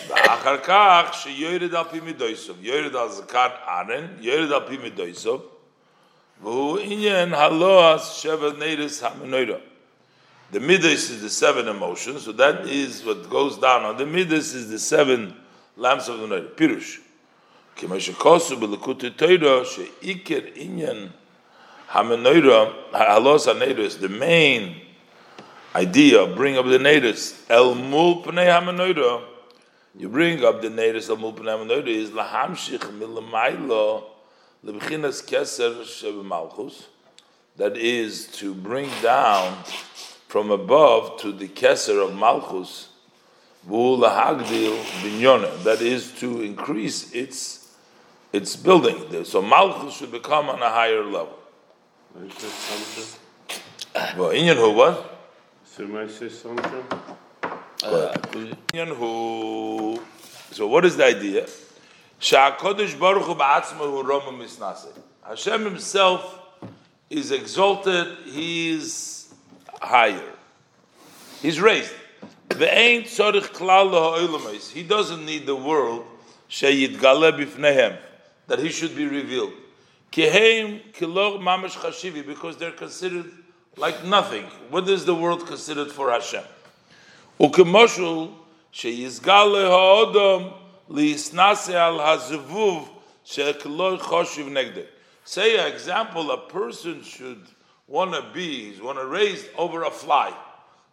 ואחר 0.08 0.58
כך 0.58 1.10
שיורד 1.14 1.76
על 1.76 1.84
פי 1.92 2.00
מידויסוב, 2.00 2.58
יורד 2.60 2.96
על 2.96 3.10
זקן 3.10 3.48
ארן, 3.68 4.08
יורד 4.20 4.52
על 4.52 4.62
פי 4.68 4.78
מידויסוב, 4.78 5.42
והוא 6.42 6.80
עניין 6.80 7.34
הלועס 7.34 8.12
שבע 8.12 8.50
נרס 8.58 9.04
המנוירה. 9.04 9.58
The 10.52 10.60
midas 10.62 11.10
is 11.10 11.22
the 11.22 11.30
seven 11.30 11.68
emotions, 11.68 12.24
so 12.24 12.32
that 12.32 12.66
is 12.68 13.04
what 13.04 13.30
goes 13.30 13.58
down 13.58 13.84
on 13.84 13.98
the 13.98 14.06
midas 14.06 14.54
is 14.54 14.70
the 14.70 14.80
seven 14.80 15.36
lamps 15.76 16.08
of 16.08 16.20
the 16.20 16.28
night. 16.28 16.56
Pirush. 16.56 17.00
Kimashikosu 17.76 18.56
b'lekutu 18.58 19.12
teira 19.12 19.66
she'ikir 19.66 20.54
inyan 20.56 21.10
hamenoira 21.93 22.73
halos 22.93 23.47
hanedus. 23.47 24.01
The 24.01 24.09
main 24.09 24.81
idea 25.75 26.27
bring 26.27 26.57
up 26.59 26.67
the 26.67 26.79
natives 26.79 27.35
el 27.49 27.75
mul 27.75 28.23
pnei 28.23 28.49
hamenoira. 28.49 29.23
You 29.97 30.09
bring 30.09 30.45
up 30.45 30.63
the 30.63 30.71
natives 30.71 31.09
el 31.09 31.17
mul 31.17 31.33
pnei 31.33 31.57
hamenoira 31.59 31.89
is 31.89 32.11
lahamshich 32.11 32.81
milamaylo 32.99 34.05
lebchinas 34.65 35.23
keser 35.25 35.83
shebemalchus. 35.83 36.87
That 37.57 37.77
is 37.77 38.29
to 38.39 38.55
bring 38.55 38.89
down 39.03 39.63
from 40.33 40.51
above 40.51 41.21
to 41.21 41.31
the 41.31 41.47
Keser 41.47 42.03
of 42.03 42.15
Malchus, 42.17 42.89
that 45.65 45.79
is 45.83 46.13
to 46.13 46.41
increase 46.41 47.13
its 47.13 47.77
its 48.33 48.57
building. 48.57 49.25
So 49.27 49.43
Malchus 49.43 49.99
should 49.99 50.11
become 50.11 50.49
on 50.49 50.63
a 50.63 50.71
higher 50.71 51.05
level. 51.05 51.39
Well, 54.17 54.31
Inyan 54.31 54.57
who 54.57 54.73
what? 54.73 55.19
So 55.65 55.85
I 55.97 56.07
something? 56.29 56.85
Uh, 57.83 58.13
Inyan 58.73 58.97
who. 58.97 60.01
So 60.51 60.67
what 60.67 60.85
is 60.85 60.97
the 60.97 61.07
idea? 61.07 61.47
Sha'akodesh 62.21 62.99
Baruch 63.01 63.25
Hu 63.25 63.35
ba'atzmahu 63.35 64.05
roma 64.05 64.33
misnase. 64.33 64.93
Hashem 65.27 65.65
Himself 65.65 66.39
is 67.09 67.33
exalted. 67.33 68.19
He 68.27 68.71
is 68.71 69.33
higher. 69.81 70.33
He's 71.41 71.61
raised. 71.61 71.93
He 72.51 72.57
doesn't 74.83 75.25
need 75.25 75.47
the 75.47 75.57
world 75.57 76.05
that 78.47 78.59
he 78.59 78.69
should 78.69 78.95
be 78.95 79.07
revealed. 79.07 79.53
Because 82.27 82.57
they're 82.57 82.71
considered 82.71 83.31
like 83.77 84.05
nothing. 84.05 84.45
What 84.71 84.89
is 84.89 85.05
the 85.05 85.15
world 85.15 85.47
considered 85.47 85.91
for 85.91 86.11
Hashem? 86.11 86.45
Say, 95.25 95.59
an 95.59 95.73
example, 95.73 96.31
a 96.31 96.39
person 96.49 97.03
should 97.03 97.47
want 97.87 98.13
to 98.13 98.23
be, 98.33 98.71
he's 98.71 98.83
want 98.83 98.99
to 98.99 99.07
raise 99.07 99.47
over 99.57 99.85
a 99.85 99.91
fly. 99.91 100.33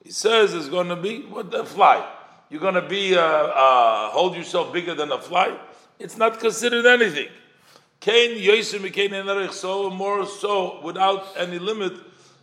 He 0.03 0.11
says 0.11 0.53
it's 0.53 0.69
going 0.69 0.87
to 0.89 0.95
be 0.95 1.21
what 1.23 1.51
the 1.51 1.65
fly. 1.65 2.07
You're 2.49 2.61
going 2.61 2.75
to 2.75 2.87
be 2.87 3.15
uh, 3.15 3.21
uh, 3.21 4.09
hold 4.09 4.35
yourself 4.35 4.71
bigger 4.71 4.93
than 4.93 5.11
a 5.11 5.19
fly. 5.19 5.57
It's 5.99 6.17
not 6.17 6.39
considered 6.39 6.85
anything. 6.85 7.27
Cain 7.99 8.37
Yosem 8.37 9.51
so 9.51 9.89
more 9.89 10.25
so 10.25 10.81
without 10.81 11.27
any 11.35 11.59
limit 11.59 11.93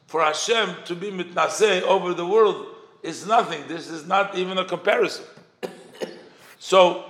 for 0.06 0.22
Hashem 0.22 0.76
to 0.84 0.94
be 0.94 1.10
mitnaseh 1.10 1.82
over 1.82 2.14
the 2.14 2.26
world 2.26 2.66
is 3.02 3.26
nothing. 3.26 3.66
This 3.68 3.88
is 3.88 4.06
not 4.06 4.36
even 4.36 4.58
a 4.58 4.64
comparison. 4.64 5.24
so, 6.58 7.04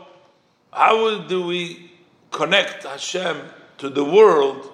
how 0.73 1.23
do 1.23 1.47
we 1.47 1.91
connect 2.31 2.85
Hashem 2.85 3.37
to 3.79 3.89
the 3.89 4.05
world 4.05 4.73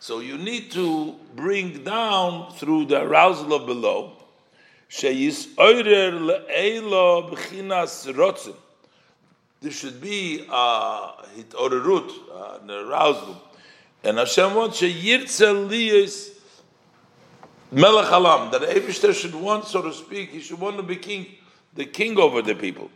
so 0.00 0.20
you 0.20 0.38
need 0.38 0.70
to 0.72 1.14
bring 1.36 1.84
down 1.84 2.52
through 2.52 2.86
the 2.86 3.02
arousal 3.02 3.52
of 3.54 3.66
below. 3.66 4.12
There 9.60 9.72
should 9.72 10.00
be 10.00 10.46
a 10.50 11.12
hit 11.34 11.54
or 11.58 11.74
a 11.74 11.80
root, 11.80 12.12
an 12.60 12.70
uh, 12.70 12.74
arousal. 12.74 13.42
And 14.04 14.18
Hashem 14.18 14.54
wants 14.54 14.80
sheyirtzel 14.80 15.68
liyis 15.68 16.30
melech 17.72 18.10
alam, 18.10 18.50
that 18.52 18.62
Eibishter 18.62 19.14
should 19.14 19.34
want, 19.34 19.64
so 19.64 19.82
to 19.82 19.92
speak, 19.92 20.30
he 20.30 20.40
should 20.40 20.60
want 20.60 20.76
to 20.76 20.82
be 20.82 20.96
king, 20.96 21.26
the 21.74 21.84
king 21.84 22.18
over 22.18 22.42
the 22.42 22.54
people. 22.54 22.90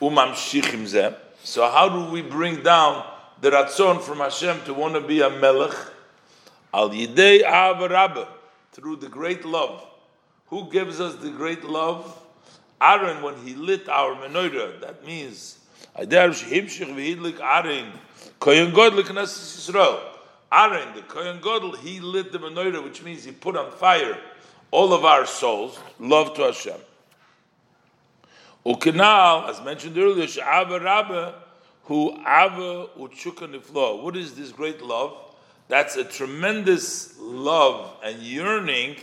Umam 0.00 0.32
shichim. 0.32 1.16
So 1.42 1.68
how 1.70 1.88
do 1.88 2.12
we 2.12 2.22
bring 2.22 2.62
down 2.62 3.04
the 3.40 3.50
ratzon 3.50 4.00
from 4.00 4.18
Hashem 4.18 4.62
to 4.64 4.74
want 4.74 4.94
to 4.94 5.00
be 5.00 5.20
a 5.20 5.30
melech? 5.30 5.74
Al 6.72 6.90
yidei 6.90 7.42
rabba 7.42 8.28
through 8.72 8.96
the 8.96 9.08
great 9.08 9.44
love. 9.44 9.84
Who 10.46 10.70
gives 10.70 11.00
us 11.00 11.16
the 11.16 11.30
great 11.30 11.64
love? 11.64 12.16
Aaron, 12.80 13.22
when 13.22 13.34
he 13.44 13.54
lit 13.54 13.88
our 13.88 14.14
menorah, 14.14 14.80
that 14.80 15.04
means 15.04 15.57
Aaron, 15.98 17.92
Kohen 18.38 18.72
Godel 18.72 19.02
Knesset 19.02 19.72
Yisrael. 19.72 20.00
Aaron, 20.50 20.94
the 20.94 21.02
Kohen 21.02 21.40
Godel, 21.40 21.76
he 21.78 22.00
lit 22.00 22.32
the 22.32 22.38
menorah, 22.38 22.82
which 22.82 23.02
means 23.02 23.24
he 23.24 23.32
put 23.32 23.56
on 23.56 23.70
fire 23.72 24.16
all 24.70 24.92
of 24.92 25.04
our 25.04 25.26
souls, 25.26 25.78
love 25.98 26.34
to 26.34 26.42
Hashem. 26.42 26.80
Ukanal, 28.64 29.48
as 29.48 29.60
mentioned 29.62 29.96
earlier, 29.96 30.26
Sha'ava 30.26 30.82
Rabba, 30.82 31.34
who 31.84 32.12
Ava 32.20 32.88
Uchuka 32.98 33.48
Niflo. 33.50 34.02
What 34.02 34.16
is 34.16 34.34
this 34.34 34.52
great 34.52 34.82
love? 34.82 35.16
That's 35.68 35.96
a 35.96 36.04
tremendous 36.04 37.18
love 37.18 37.96
and 38.04 38.18
yearning, 38.22 38.96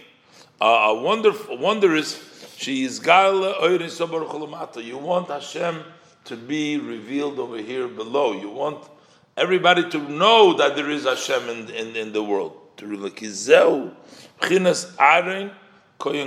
uh, 0.61 0.65
a 0.65 1.01
wonderful, 1.01 1.57
wondrous. 1.57 2.31
She 2.57 2.83
is 2.83 2.99
You 2.99 4.97
want 4.97 5.27
Hashem 5.27 5.83
to 6.25 6.35
be 6.35 6.77
revealed 6.77 7.39
over 7.39 7.57
here 7.57 7.87
below. 7.87 8.33
You 8.33 8.49
want 8.49 8.83
everybody 9.37 9.89
to 9.89 9.99
know 10.09 10.53
that 10.57 10.75
there 10.75 10.89
is 10.89 11.05
Hashem 11.05 11.49
in, 11.49 11.69
in, 11.69 11.95
in 11.95 12.13
the 12.13 12.23
world. 12.23 12.59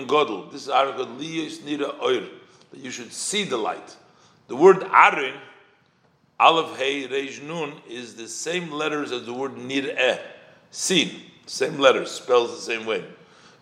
Godel. 0.06 0.50
This 0.50 0.62
is 0.62 0.68
Aaron 0.68 0.96
God 0.96 1.18
nira 1.18 2.00
oir. 2.00 2.22
That 2.70 2.80
you 2.80 2.90
should 2.90 3.12
see 3.12 3.44
the 3.44 3.56
light. 3.56 3.96
The 4.46 4.56
word 4.56 4.82
Aaron, 4.92 5.34
Aleph 6.40 6.78
Hey 6.78 7.06
Reish 7.06 7.42
Nun, 7.42 7.74
is 7.88 8.14
the 8.14 8.28
same 8.28 8.70
letters 8.70 9.12
as 9.12 9.26
the 9.26 9.32
word 9.32 9.56
nir'eh, 9.56 10.20
seen. 10.70 11.22
Same 11.46 11.78
letters, 11.78 12.10
spells 12.10 12.54
the 12.54 12.60
same 12.60 12.86
way. 12.86 13.04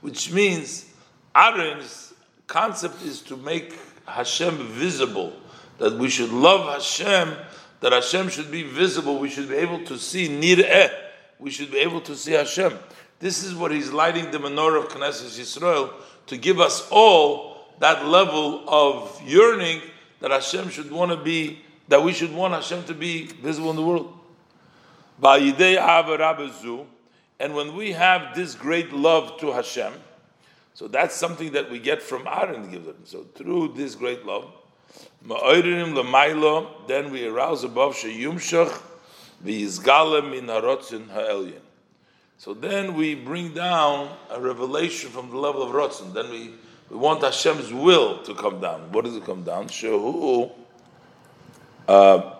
Which 0.00 0.32
means 0.32 0.86
Aaron's 1.34 2.14
concept 2.46 3.02
is 3.02 3.20
to 3.22 3.36
make 3.36 3.78
Hashem 4.06 4.56
visible. 4.68 5.32
That 5.78 5.94
we 5.94 6.08
should 6.08 6.30
love 6.30 6.72
Hashem, 6.72 7.36
that 7.80 7.92
Hashem 7.92 8.28
should 8.28 8.50
be 8.50 8.62
visible. 8.62 9.18
We 9.18 9.28
should 9.28 9.48
be 9.48 9.56
able 9.56 9.84
to 9.84 9.98
see 9.98 10.28
nir'eh. 10.28 10.90
We 11.38 11.50
should 11.50 11.70
be 11.70 11.78
able 11.78 12.00
to 12.02 12.16
see 12.16 12.32
Hashem. 12.32 12.78
This 13.18 13.44
is 13.44 13.54
what 13.54 13.70
he's 13.70 13.92
lighting 13.92 14.30
the 14.30 14.38
menorah 14.38 14.84
of 14.84 14.88
Knesset 14.88 15.38
Yisrael 15.38 15.92
to 16.26 16.36
give 16.36 16.60
us 16.60 16.86
all 16.90 17.56
that 17.78 18.06
level 18.06 18.64
of 18.68 19.20
yearning 19.22 19.80
that 20.20 20.30
Hashem 20.30 20.70
should 20.70 20.90
want 20.90 21.10
to 21.10 21.16
be, 21.16 21.60
that 21.88 22.02
we 22.02 22.12
should 22.12 22.34
want 22.34 22.54
Hashem 22.54 22.84
to 22.84 22.94
be 22.94 23.26
visible 23.26 23.70
in 23.70 23.76
the 23.76 23.82
world. 23.82 24.12
And 27.38 27.54
when 27.54 27.76
we 27.76 27.92
have 27.92 28.34
this 28.34 28.54
great 28.54 28.92
love 28.92 29.38
to 29.40 29.52
Hashem, 29.52 29.92
so 30.74 30.88
that's 30.88 31.14
something 31.14 31.52
that 31.52 31.70
we 31.70 31.78
get 31.78 32.02
from 32.02 32.26
Aaron 32.26 32.70
gives 32.70 32.86
them. 32.86 33.00
So 33.04 33.24
through 33.34 33.74
this 33.76 33.94
great 33.94 34.26
love, 34.26 34.52
then 35.22 37.10
we 37.10 37.26
arouse 37.26 37.64
above 37.64 37.94
sheyumshach 37.96 38.80
v'yizgalem 39.44 40.36
in 40.36 40.46
harotzin 40.46 41.08
ha'elyin. 41.08 41.60
So 42.38 42.54
then 42.54 42.94
we 42.94 43.14
bring 43.14 43.54
down 43.54 44.14
a 44.30 44.40
revelation 44.40 45.10
from 45.10 45.30
the 45.30 45.36
level 45.36 45.62
of 45.62 45.70
rotzin. 45.70 46.12
Then 46.12 46.30
we 46.30 46.54
we 46.88 46.96
want 46.96 47.22
Hashem's 47.22 47.72
will 47.72 48.22
to 48.22 48.34
come 48.34 48.60
down. 48.60 48.92
What 48.92 49.04
does 49.04 49.16
it 49.16 49.24
come 49.24 49.42
down? 49.42 49.66
Shehu 49.66 50.52
uh, 51.88 52.34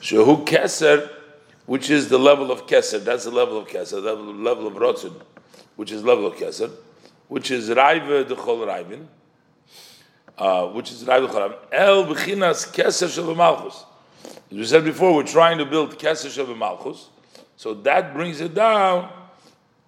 Shehu 0.00 0.46
Keser, 0.46 1.10
which 1.66 1.90
is 1.90 2.08
the 2.08 2.18
level 2.18 2.52
of 2.52 2.66
Keser. 2.66 3.02
That's 3.02 3.24
the 3.24 3.30
level 3.30 3.58
of 3.58 3.66
Keser. 3.66 4.02
The 4.02 4.14
level 4.14 4.68
of 4.68 4.74
Rotzin, 4.74 5.14
which 5.76 5.90
is 5.90 6.04
level 6.04 6.26
of 6.26 6.34
Keser, 6.36 6.70
which 7.28 7.50
is 7.50 7.68
Raive 7.68 8.26
de 8.26 8.34
Chol 8.34 8.66
Raivin, 8.66 9.06
uh, 10.38 10.66
which 10.68 10.90
is 10.90 11.04
Raive 11.04 11.28
Chol 11.28 11.54
El 11.70 12.04
Bechinas 12.06 12.72
Keser 12.72 13.08
Shel 13.08 13.34
Malchus. 13.34 13.84
As 14.24 14.56
we 14.56 14.64
said 14.64 14.84
before, 14.84 15.14
we're 15.14 15.22
trying 15.22 15.58
to 15.58 15.66
build 15.66 15.98
Keser 15.98 16.30
Shel 16.30 16.54
Malchus, 16.54 17.08
so 17.56 17.74
that 17.74 18.14
brings 18.14 18.40
it 18.40 18.54
down 18.54 19.10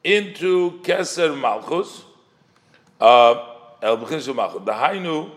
into 0.05 0.81
Keser 0.83 1.39
Malchus, 1.39 2.05
uh, 3.01 3.47
El 3.83 3.99
B'chin 3.99 4.35
Malchus, 4.35 4.63
the 4.65 4.73
Hainu, 4.73 5.31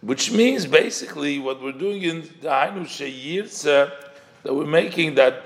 which 0.00 0.30
means 0.30 0.66
basically 0.66 1.38
what 1.38 1.62
we're 1.62 1.72
doing 1.72 2.02
in 2.02 2.22
the 2.40 2.48
Hainu 2.48 2.82
Sheyirtze, 2.82 3.92
that 4.42 4.54
we're 4.54 4.66
making 4.66 5.14
that 5.16 5.42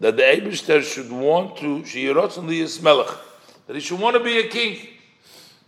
that 0.00 0.16
the 0.16 0.22
Eibishter 0.22 0.82
should 0.82 1.12
want 1.12 1.58
to 1.58 1.82
Sheyirotzen 1.82 2.46
Liyas 2.46 2.82
Melech, 2.82 3.14
that 3.70 3.76
he 3.76 3.80
should 3.80 4.00
want 4.00 4.16
to 4.16 4.24
be 4.24 4.36
a 4.38 4.48
king. 4.48 4.84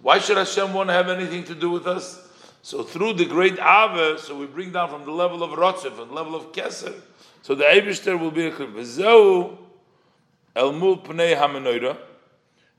Why 0.01 0.19
should 0.19 0.37
Hashem 0.37 0.75
want 0.75 0.89
to 0.89 0.93
have 0.93 1.09
anything 1.09 1.45
to 1.45 1.55
do 1.55 1.71
with 1.71 1.87
us? 1.87 2.21
So 2.61 2.83
through 2.83 3.13
the 3.13 3.25
great 3.25 3.61
Ave, 3.61 4.19
so 4.19 4.37
we 4.37 4.47
bring 4.47 4.73
down 4.73 4.91
from 4.91 5.05
the 5.05 5.13
level 5.13 5.45
of 5.45 5.53
Rotzev 5.53 6.01
and 6.01 6.11
the 6.11 6.13
level 6.13 6.35
of 6.35 6.51
Keser, 6.51 7.01
so 7.43 7.55
the 7.55 7.63
Eibishter 7.63 8.19
will 8.19 8.33
be 8.33 8.47
a 8.47 8.51
king. 8.51 8.75
El 10.57 10.73
pnei. 10.73 11.97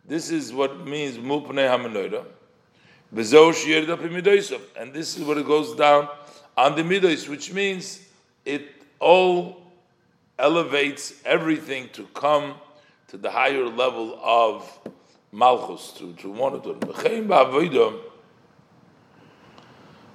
This 0.05 0.29
is 0.29 0.51
what 0.51 0.85
means 0.85 1.17
mul 1.17 1.41
pnei 1.43 1.69
hamenoida. 1.69 2.25
And 4.77 4.93
this 4.93 5.17
is 5.17 5.23
what 5.23 5.37
it 5.37 5.45
goes 5.45 5.73
down 5.73 6.09
on 6.57 6.75
the 6.75 6.81
midos, 6.81 7.29
which 7.29 7.53
means 7.53 8.05
it 8.43 8.67
all 8.99 9.71
elevates 10.37 11.13
everything 11.23 11.87
to 11.93 12.03
come 12.07 12.55
to 13.07 13.17
the 13.17 13.31
higher 13.31 13.63
level 13.63 14.19
of 14.21 14.79
malchus, 15.33 15.91
to, 15.97 16.13
to 16.13 16.31
one 16.31 16.53
of 16.53 16.63
them. 16.63 16.79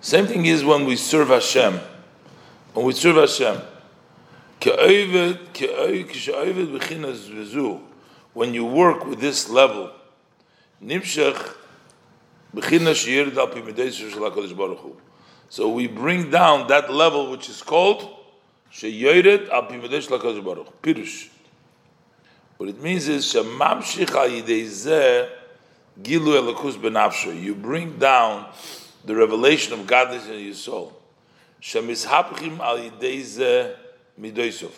Same 0.01 0.27
thing 0.27 0.47
is 0.47 0.65
when 0.65 0.87
we 0.87 0.95
serve 0.97 1.29
Hashem. 1.29 1.81
When 2.73 2.87
we 2.87 2.93
serve 2.93 3.17
Hashem, 3.17 3.61
when 8.33 8.55
you 8.55 8.65
work 8.65 9.05
with 9.05 9.21
this 9.21 9.51
level, 9.51 9.91
so 15.51 15.69
we 15.69 15.87
bring 15.89 16.31
down 16.31 16.69
that 16.69 16.93
level 16.93 17.31
which 17.31 17.49
is 17.49 17.63
called 17.63 18.09
Pirush. 20.83 21.29
What 22.59 22.69
it 22.69 22.83
means 22.83 23.07
is 23.07 23.25
Shemamshich 23.25 24.11
al 24.11 24.29
Yidei 24.29 25.29
Gilu 26.03 26.55
Elakus 26.55 26.75
Benafsho. 26.75 27.41
You 27.41 27.55
bring 27.55 27.99
down 27.99 28.47
the 29.05 29.15
revelation 29.15 29.75
of 29.75 29.87
godliness 29.87 30.29
in 30.29 30.41
your 30.41 30.55
soul. 30.55 30.93
Shemishapchim 31.63 32.59
al 32.59 32.79
midoisov. 34.21 34.73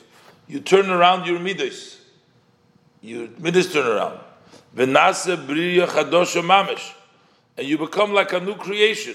You 0.46 0.60
turn 0.60 0.90
around 0.90 1.26
your 1.26 1.38
midos. 1.38 1.96
Your 3.00 3.28
midos 3.28 3.72
turn 3.72 3.86
around. 3.86 4.20
Venase 4.76 5.46
briya 5.46 5.86
mamish. 5.86 6.92
And 7.56 7.66
you 7.66 7.78
become 7.78 8.12
like 8.12 8.34
a 8.34 8.40
new 8.40 8.56
creation. 8.56 9.14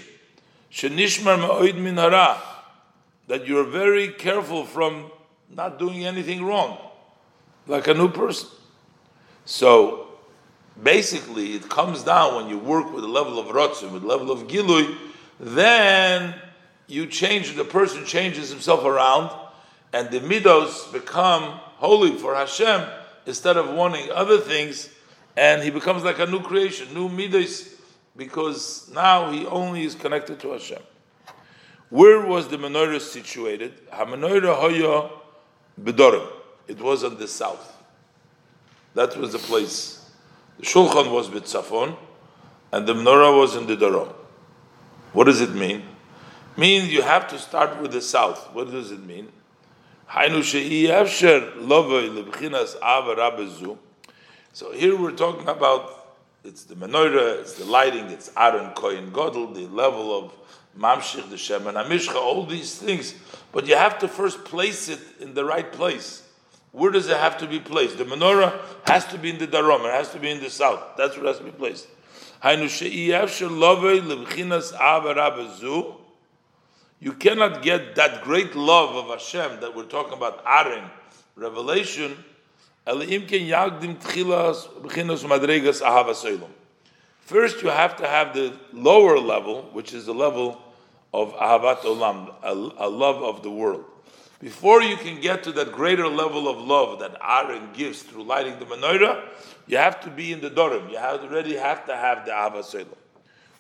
Shenishmar 0.71 1.37
ma'oid 1.37 1.77
min 1.77 1.97
hara. 1.97 2.41
That 3.27 3.45
you're 3.45 3.63
very 3.63 4.07
careful 4.07 4.65
from 4.65 5.11
not 5.51 5.77
doing 5.77 6.03
anything 6.03 6.43
wrong. 6.43 6.79
Like 7.67 7.87
a 7.87 7.93
new 7.93 8.09
person. 8.09 8.49
So, 9.45 10.07
basically, 10.81 11.53
it 11.53 11.69
comes 11.69 12.03
down 12.03 12.35
when 12.35 12.49
you 12.49 12.59
work 12.59 12.91
with 12.91 13.01
the 13.01 13.09
level 13.09 13.39
of 13.39 13.47
rotzim, 13.47 13.91
with 13.91 14.03
a 14.03 14.07
level 14.07 14.31
of 14.31 14.47
gilui, 14.47 14.95
then 15.39 16.35
you 16.87 17.07
change, 17.07 17.55
the 17.55 17.63
person 17.63 18.05
changes 18.05 18.49
himself 18.49 18.83
around, 18.83 19.31
and 19.93 20.09
the 20.11 20.19
midos 20.19 20.91
become 20.91 21.43
holy 21.77 22.17
for 22.17 22.35
Hashem 22.35 22.87
instead 23.25 23.57
of 23.57 23.69
wanting 23.69 24.11
other 24.11 24.39
things, 24.39 24.89
and 25.35 25.63
he 25.63 25.69
becomes 25.69 26.03
like 26.03 26.19
a 26.19 26.25
new 26.25 26.41
creation, 26.41 26.93
new 26.93 27.09
midos, 27.09 27.73
because 28.15 28.89
now 28.93 29.31
he 29.31 29.45
only 29.45 29.83
is 29.83 29.95
connected 29.95 30.39
to 30.41 30.51
Hashem. 30.51 30.81
Where 31.89 32.25
was 32.25 32.47
the 32.47 32.57
menorah 32.57 33.01
situated? 33.01 33.89
HaMenorah 33.91 34.55
Hoya 34.55 35.09
Bedorim. 35.81 36.27
It 36.67 36.79
was 36.79 37.03
on 37.03 37.17
the 37.17 37.27
south. 37.27 37.83
That 38.93 39.15
was 39.17 39.33
the 39.33 39.39
place. 39.39 40.09
The 40.57 40.65
Shulchan 40.65 41.11
was 41.11 41.29
B'tzafon, 41.29 41.97
and 42.71 42.87
the 42.87 42.93
menorah 42.93 43.37
was 43.39 43.55
in 43.55 43.67
the 43.67 43.75
Darom. 43.75 44.13
What 45.13 45.25
does 45.25 45.41
it 45.41 45.53
mean? 45.53 45.83
Means 46.57 46.91
you 46.91 47.01
have 47.01 47.27
to 47.29 47.37
start 47.37 47.81
with 47.81 47.91
the 47.91 48.01
south. 48.01 48.53
What 48.53 48.71
does 48.71 48.91
it 48.91 49.03
mean? 49.03 49.31
So 54.53 54.71
here 54.71 54.97
we're 54.97 55.11
talking 55.11 55.47
about 55.47 56.05
it's 56.43 56.63
the 56.63 56.75
menorah, 56.75 57.39
it's 57.39 57.53
the 57.53 57.65
lighting, 57.65 58.05
it's 58.05 58.31
Aaron 58.37 58.71
Kohen 58.75 59.11
Godel, 59.11 59.53
the 59.53 59.67
level 59.67 60.17
of 60.17 60.31
Mamshich, 60.77 61.29
the 61.29 61.37
Shem 61.37 61.67
and 61.67 61.75
Amishcha, 61.77 62.15
all 62.15 62.45
these 62.45 62.75
things. 62.77 63.15
But 63.51 63.65
you 63.67 63.75
have 63.75 63.97
to 63.99 64.07
first 64.07 64.45
place 64.45 64.87
it 64.87 64.99
in 65.19 65.33
the 65.33 65.43
right 65.43 65.71
place. 65.71 66.21
Where 66.75 66.91
does 66.91 67.07
it 67.07 67.15
have 67.15 67.37
to 67.37 67.47
be 67.47 67.61
placed? 67.61 67.97
The 67.97 68.03
menorah 68.03 68.59
has 68.85 69.05
to 69.07 69.17
be 69.17 69.29
in 69.29 69.37
the 69.37 69.47
Darom, 69.47 69.85
it 69.85 69.93
has 69.93 70.11
to 70.11 70.19
be 70.19 70.29
in 70.29 70.41
the 70.41 70.49
south. 70.49 70.83
That's 70.97 71.15
where 71.15 71.23
it 71.25 71.29
has 71.29 71.37
to 71.37 71.45
be 71.45 71.51
placed. 71.51 71.87
You 76.99 77.13
cannot 77.13 77.61
get 77.61 77.95
that 77.95 78.23
great 78.23 78.55
love 78.55 78.95
of 78.97 79.07
Hashem 79.07 79.61
that 79.61 79.73
we're 79.73 79.85
talking 79.85 80.11
about, 80.13 80.43
Aaron, 80.45 80.89
revelation, 81.37 82.17
First, 87.21 87.63
you 87.63 87.69
have 87.69 87.95
to 87.95 88.05
have 88.05 88.33
the 88.33 88.53
lower 88.73 89.17
level, 89.17 89.69
which 89.71 89.93
is 89.93 90.05
the 90.05 90.13
level 90.13 90.61
of 91.13 91.33
Ahavat 91.35 91.77
Olam, 91.77 92.33
a, 92.43 92.53
love 92.89 93.23
of 93.23 93.43
the 93.43 93.49
world. 93.49 93.85
Before 94.45 94.83
you 94.83 94.95
can 94.95 95.19
get 95.19 95.41
to 95.45 95.51
that 95.53 95.71
greater 95.71 96.07
level 96.07 96.47
of 96.47 96.59
love 96.59 96.99
that 96.99 97.17
Aaron 97.19 97.69
gives 97.73 98.03
through 98.03 98.25
lighting 98.25 98.59
the 98.59 98.65
menorah, 98.65 99.23
you 99.65 99.77
have 99.77 99.99
to 100.01 100.11
be 100.11 100.31
in 100.31 100.39
the 100.39 100.51
Dorim. 100.51 100.91
You 100.91 100.97
already 100.99 101.55
have 101.55 101.87
to 101.87 101.95
have 101.95 102.27
the 102.27 102.31
Ahavat 102.31 102.85
Olam. 102.85 102.85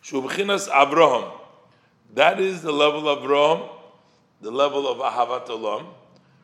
Shubchinas 0.03 0.69
Abraham. 0.69 1.31
That 2.13 2.39
is 2.39 2.61
the 2.61 2.71
level 2.71 3.09
of 3.09 3.27
Rome. 3.27 3.67
the 4.41 4.51
level 4.51 4.87
of 4.87 4.99
Ahavat 4.99 5.47
Olam, 5.47 5.87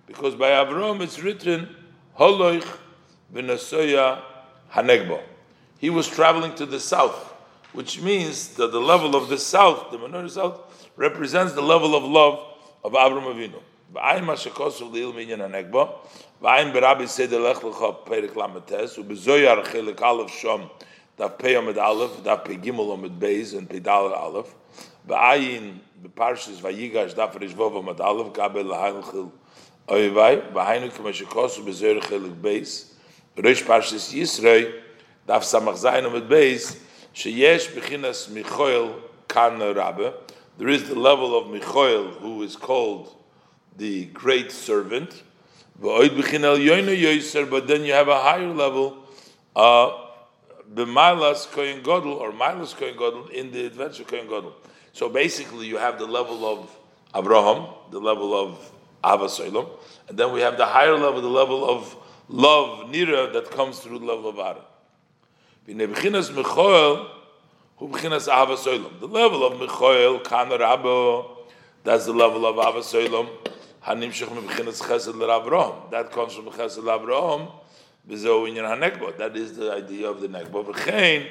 because 0.08 0.34
by 0.34 0.50
Avram 0.50 1.02
it's 1.02 1.22
written, 1.22 1.76
Holoich 2.18 2.66
v'nasoya 3.32 4.24
hanegbo. 4.74 5.22
He 5.78 5.92
was 5.92 6.08
traveling 6.08 6.56
to 6.56 6.66
the 6.66 6.80
south, 6.80 7.32
which 7.74 8.02
means 8.02 8.56
that 8.56 8.72
the 8.72 8.82
level 8.82 9.16
of 9.16 9.30
the 9.30 9.38
south, 9.38 9.92
the 9.92 10.00
minority 10.00 10.30
south, 10.30 10.90
represents 10.96 11.54
the 11.54 11.62
level 11.62 11.94
of 11.94 12.04
love 12.04 12.40
of 12.84 12.94
Avram 12.94 13.32
Avinu. 13.32 13.62
V'ayin 13.94 14.24
mashakosu 14.24 14.92
li'il 14.92 15.14
minyan 15.14 15.40
hanegbo, 15.40 15.90
v'ayin 16.42 16.72
berabi 16.74 17.08
seder 17.08 17.40
lech 17.40 17.58
lecha 17.58 18.06
perik 18.06 18.34
lametes, 18.34 18.98
u'bezoyar 18.98 19.64
chelik 19.66 20.02
aleph 20.02 20.32
shom, 20.32 20.70
daf 21.18 21.38
pei 21.38 21.56
amid 21.56 21.78
aleph, 21.78 22.24
daf 22.24 22.46
pei 22.46 22.56
gimel 22.56 22.94
amid 22.94 23.20
beis, 23.20 23.58
and 23.58 23.70
pei 23.70 23.80
dalet 23.80 24.14
aleph, 24.14 24.54
v'ayin 25.08 25.80
beparshis 26.02 26.62
vayigash 26.62 27.16
daf 27.16 27.34
rishvov 27.34 27.80
amid 27.80 28.00
aleph, 28.00 28.32
gabe 28.34 28.64
lahayl 28.64 29.04
chil 29.12 29.32
oyvai, 29.88 30.52
v'ayinu 30.54 30.90
k'mashakosu 30.92 31.66
bezoyar 31.66 32.02
chelik 32.02 32.36
beis, 32.42 32.92
Rish 33.38 33.64
Parshas 33.64 34.14
Yisroi, 34.14 34.74
Daf 35.26 35.44
Samach 35.44 35.82
Zayin 35.82 36.12
with 36.12 36.30
Beis, 36.30 36.78
Sheyesh 37.16 37.70
Bechinas 37.70 38.30
Michoel 38.30 38.94
Kan 39.30 39.58
Rabbe. 39.58 40.14
There 40.58 40.68
is 40.68 40.90
the 40.90 40.96
level 40.96 41.38
of 41.38 41.46
Michoel, 41.48 42.12
who 42.20 42.44
is 42.44 42.58
called 42.58 43.16
the 43.78 44.06
great 44.06 44.52
servant. 44.52 45.24
But 45.80 46.10
then 46.10 47.84
you 47.86 47.94
have 47.94 48.08
a 48.08 48.22
higher 48.22 48.54
level, 48.54 48.98
uh, 49.56 49.90
Kohen 51.52 51.82
Godel, 51.82 52.18
or 52.18 52.32
Milas 52.32 52.76
Kohen 52.76 52.96
Godel, 52.96 53.30
in 53.32 53.52
the 53.52 53.66
adventure 53.66 54.04
Kohen 54.04 54.28
Godel. 54.28 54.54
So 54.94 55.10
basically, 55.10 55.68
you 55.68 55.78
have 55.78 55.98
the 55.98 56.06
level 56.06 56.46
of 56.46 56.70
Abraham, 57.16 57.68
the 57.90 58.00
level 58.00 58.34
of 58.34 58.72
Ava 59.04 59.28
and 60.08 60.18
then 60.18 60.32
we 60.34 60.42
have 60.42 60.58
the 60.58 60.66
higher 60.66 60.98
level, 60.98 61.22
the 61.22 61.28
level 61.28 61.68
of 61.70 61.96
love 62.28 62.90
nira 62.90 63.32
that 63.34 63.50
comes 63.52 63.80
through 63.80 64.00
the 64.00 64.06
love 64.06 64.26
of 64.26 64.38
Aaron. 64.38 64.62
The 65.66 65.88
level 69.08 69.44
of 69.46 69.54
Michoel, 69.54 70.24
Kana 70.24 70.58
Rabbo, 70.58 71.38
that's 71.84 72.06
the 72.06 72.14
level 72.14 72.46
of 72.46 72.58
Ava 72.58 72.84
Soilom. 73.84 74.48
Hanimshach 74.48 74.82
chesed 74.82 75.16
l'Avraham. 75.16 75.92
That 75.92 76.12
comes 76.12 76.34
from 76.34 76.46
chesed 76.46 76.84
l'Avraham. 76.84 77.52
B'zeu 78.08 78.48
inyan 78.50 78.66
hanekba. 78.78 79.18
That 79.18 79.36
is 79.36 79.56
the 79.58 79.74
idea 79.74 80.10
of 80.10 80.22
the 80.22 80.28
nekba. 80.28 80.66
V'chein, 80.66 81.28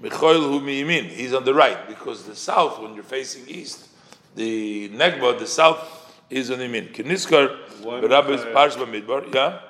Michoel 0.00 0.42
hu 0.48 0.60
miyimin. 0.60 1.08
He's 1.08 1.32
on 1.32 1.44
the 1.44 1.54
right, 1.54 1.88
because 1.88 2.24
the 2.24 2.36
south, 2.36 2.80
when 2.80 2.94
you're 2.94 3.04
facing 3.04 3.48
east, 3.48 3.88
the 4.34 4.88
nekba, 4.90 5.38
the 5.38 5.46
south, 5.46 6.12
is 6.30 6.50
on 6.50 6.58
the 6.58 6.64
yamin. 6.64 6.94
Kiniskar, 6.94 7.58
Rabbi's 7.84 8.40
Parshva 8.40 8.86
Midbar, 8.86 9.32
yeah? 9.34 9.60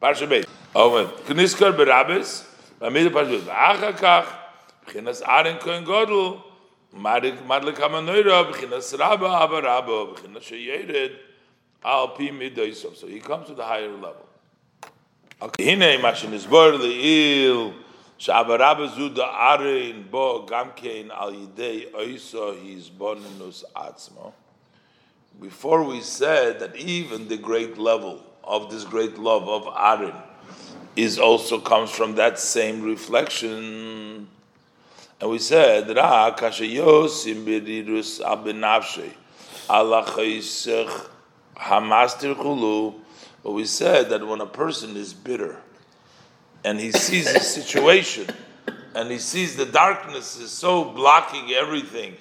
Parsha 0.00 0.28
Beit. 0.28 0.46
Omen. 0.74 1.06
Kniskar 1.26 1.72
berabes. 1.76 2.46
Amid 2.80 3.12
Parsha 3.12 3.44
Beit. 3.44 3.48
Acha 3.48 3.92
kach. 3.92 4.26
B'chinas 4.86 5.20
Aaron 5.26 5.58
Kohen 5.58 5.84
Godel. 5.84 6.40
Madik 6.96 7.36
Madlik 7.46 7.74
Hamanoira. 7.74 8.50
B'chinas 8.50 8.98
Rabba 8.98 9.26
Abba 9.26 9.60
Rabba. 9.60 10.14
B'chinas 10.14 10.42
Sheyered. 10.42 11.18
So 11.82 13.06
he 13.06 13.20
comes 13.20 13.46
to 13.48 13.54
the 13.54 13.64
higher 13.64 13.90
level. 13.90 14.26
Hine 15.40 15.78
Bonenus 22.90 23.64
Atzmo. 23.74 24.32
Before 25.40 25.82
we 25.84 26.02
said 26.02 26.60
that 26.60 26.76
even 26.76 27.28
the 27.28 27.38
great 27.38 27.78
level 27.78 28.22
of 28.44 28.70
this 28.70 28.84
great 28.84 29.16
love 29.18 29.48
of 29.48 29.64
Arin 29.74 30.14
is 30.96 31.18
also 31.18 31.58
comes 31.58 31.90
from 31.90 32.16
that 32.16 32.38
same 32.38 32.82
reflection. 32.82 34.28
And 35.18 35.30
we 35.30 35.38
said, 35.38 35.88
Ra 35.96 36.34
kashayosim 36.36 37.46
berirus 37.46 38.20
abenavshe 38.20 39.14
hamastir 41.60 42.34
Kulu, 42.36 42.94
But 43.42 43.52
we 43.52 43.64
said 43.64 44.10
that 44.10 44.26
when 44.26 44.40
a 44.40 44.46
person 44.46 44.96
is 44.96 45.14
bitter 45.14 45.56
and 46.64 46.78
he 46.78 46.92
sees 46.92 47.28
his 47.30 47.46
situation 47.46 48.26
and 48.94 49.10
he 49.10 49.18
sees 49.18 49.56
the 49.56 49.66
darkness 49.66 50.38
is 50.38 50.50
so 50.50 50.84
blocking 50.84 51.52
everything, 51.52 52.16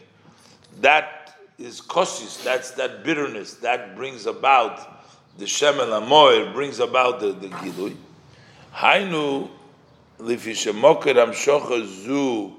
that 0.81 1.37
is 1.57 1.81
kosis, 1.81 2.43
that's 2.43 2.71
that 2.71 3.03
bitterness 3.03 3.55
that 3.55 3.95
brings 3.95 4.25
about 4.25 5.03
the 5.37 5.45
Shemel 5.45 6.03
Amoir 6.03 6.53
brings 6.53 6.79
about 6.79 7.19
the, 7.19 7.31
the 7.31 7.47
Gilui. 7.47 7.95
Hainu 8.73 9.49
lifi 10.19 10.51
shemoker 10.51 11.15
am 11.17 11.31
shocha 11.31 11.85
zu 11.85 12.53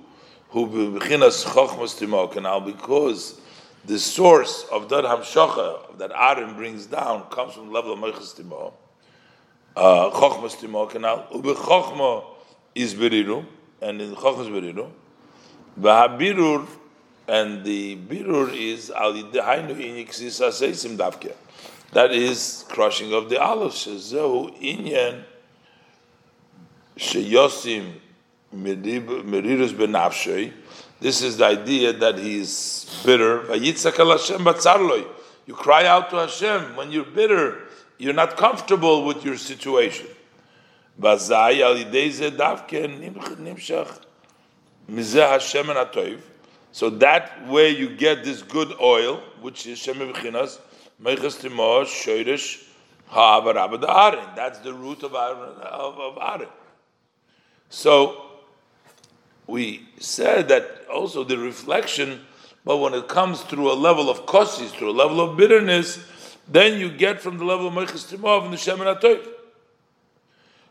hu 0.49 0.67
b'chinas 0.67 1.45
chochmas 1.45 1.99
timok. 1.99 2.41
Now 2.43 2.61
because 2.61 3.40
the 3.85 3.99
source 3.99 4.67
of 4.71 4.89
that 4.91 5.05
hamshocha 5.05 5.99
that 5.99 6.11
Aaron 6.15 6.55
brings 6.55 6.87
down 6.87 7.25
comes 7.31 7.55
from 7.55 7.67
the 7.67 7.73
level 7.73 7.93
of 7.93 7.99
Meichas 7.99 8.39
Timo, 8.39 8.73
uh, 9.77 10.11
Chochmas 10.11 10.57
Timo, 10.57 11.01
now 11.01 11.27
Ubechochma 11.33 12.25
is 12.75 12.95
Beriru, 12.95 13.45
and 13.81 14.01
in 14.01 14.15
Chochmas 14.15 14.49
Beriru, 14.49 14.91
V'habirur, 15.81 16.67
and 17.29 17.65
the 17.65 17.97
Birur 17.97 18.53
is 18.53 18.91
Al 18.91 19.13
Yidahainu 19.13 19.77
Iniksis 19.77 20.41
Aseisim 20.41 20.97
Davke. 20.97 21.33
That 21.93 22.13
is 22.13 22.65
crushing 22.69 23.13
of 23.13 23.29
the 23.29 23.41
olive. 23.41 23.73
Shezehu 23.73 24.61
inyan 24.61 25.25
sheyosim 26.97 27.95
merirus 28.55 29.73
benafshei. 29.73 30.53
This 31.01 31.23
is 31.23 31.39
the 31.39 31.47
idea 31.47 31.93
that 31.95 32.19
he 32.19 32.39
is 32.39 33.03
bitter. 33.05 33.53
You 33.55 35.55
cry 35.55 35.87
out 35.87 36.11
to 36.11 36.17
Hashem 36.17 36.77
when 36.77 36.93
you're 36.93 37.05
bitter. 37.05 37.63
You're 37.99 38.15
not 38.15 38.37
comfortable 38.37 39.05
with 39.05 39.25
your 39.25 39.37
situation. 39.37 40.07
So 46.73 46.91
that 46.91 47.49
way 47.49 47.71
you 47.71 47.97
get 47.97 48.23
this 48.23 48.43
good 48.43 48.73
oil, 48.81 49.23
which 49.41 49.67
is 49.67 49.79
Shem 49.79 50.01
that's 54.37 54.59
the 54.59 54.73
root 54.73 55.03
of 55.03 55.15
of, 55.15 55.99
of. 55.99 56.49
So 57.71 58.30
we 59.47 59.89
said 59.99 60.49
that 60.49 60.87
also 60.93 61.25
the 61.25 61.39
reflection, 61.39 62.21
but 62.65 62.79
when 62.79 62.95
it 62.95 63.09
comes 63.09 63.43
through 63.43 63.73
a 63.73 63.75
level 63.75 64.09
of 64.11 64.27
kosis, 64.27 64.71
through 64.71 64.91
a 64.91 64.93
level 64.93 65.21
of 65.21 65.37
bitterness, 65.37 66.05
then 66.49 66.79
you 66.79 66.91
get 66.91 67.21
from 67.21 67.39
the 67.39 67.45
level 67.45 67.69
of 67.69 67.75
Meichas 67.75 68.13
Timov 68.13 68.45
and 68.45 68.53
the 68.53 68.57
Shem 68.57 68.81
and 68.81 68.99
Atoiv. 68.99 69.27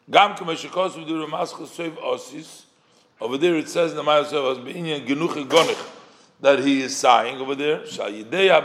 Gam 0.10 0.36
k'meshikos 0.36 0.92
v'du 0.92 1.28
remaschus 1.28 1.68
soiv 1.68 1.96
osis. 1.98 2.64
Over 3.22 3.38
there 3.38 3.56
it 3.56 3.70
says 3.70 3.92
in 3.92 3.98
the 3.98 4.04
Maya 4.04 4.24
Soiv 4.24 4.64
be'inyan 4.66 5.06
genuche 5.06 5.48
gonich 5.48 5.78
that 6.42 6.60
he 6.60 6.82
is 6.82 6.96
sighing 6.96 7.38
over 7.38 7.56
there. 7.56 7.86
Shal 7.86 8.10
yidei 8.10 8.50
ha 8.50 8.62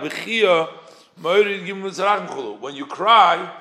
when 2.60 2.74
you 2.74 2.86
cry, 2.86 3.52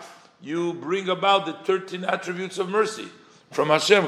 you 0.41 0.73
bring 0.73 1.09
about 1.09 1.45
the 1.45 1.53
13 1.53 2.03
attributes 2.03 2.57
of 2.57 2.69
mercy 2.69 3.07
from 3.51 3.69
Hashem. 3.69 4.07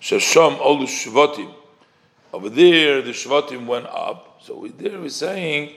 Shasham 0.00 0.56
the 0.58 0.86
Shvatim. 0.86 1.54
Over 2.32 2.48
there, 2.48 3.02
the 3.02 3.10
Shvatim 3.10 3.66
went 3.66 3.86
up. 3.86 4.40
So 4.42 4.66
there 4.78 4.98
we're 4.98 5.10
saying, 5.10 5.74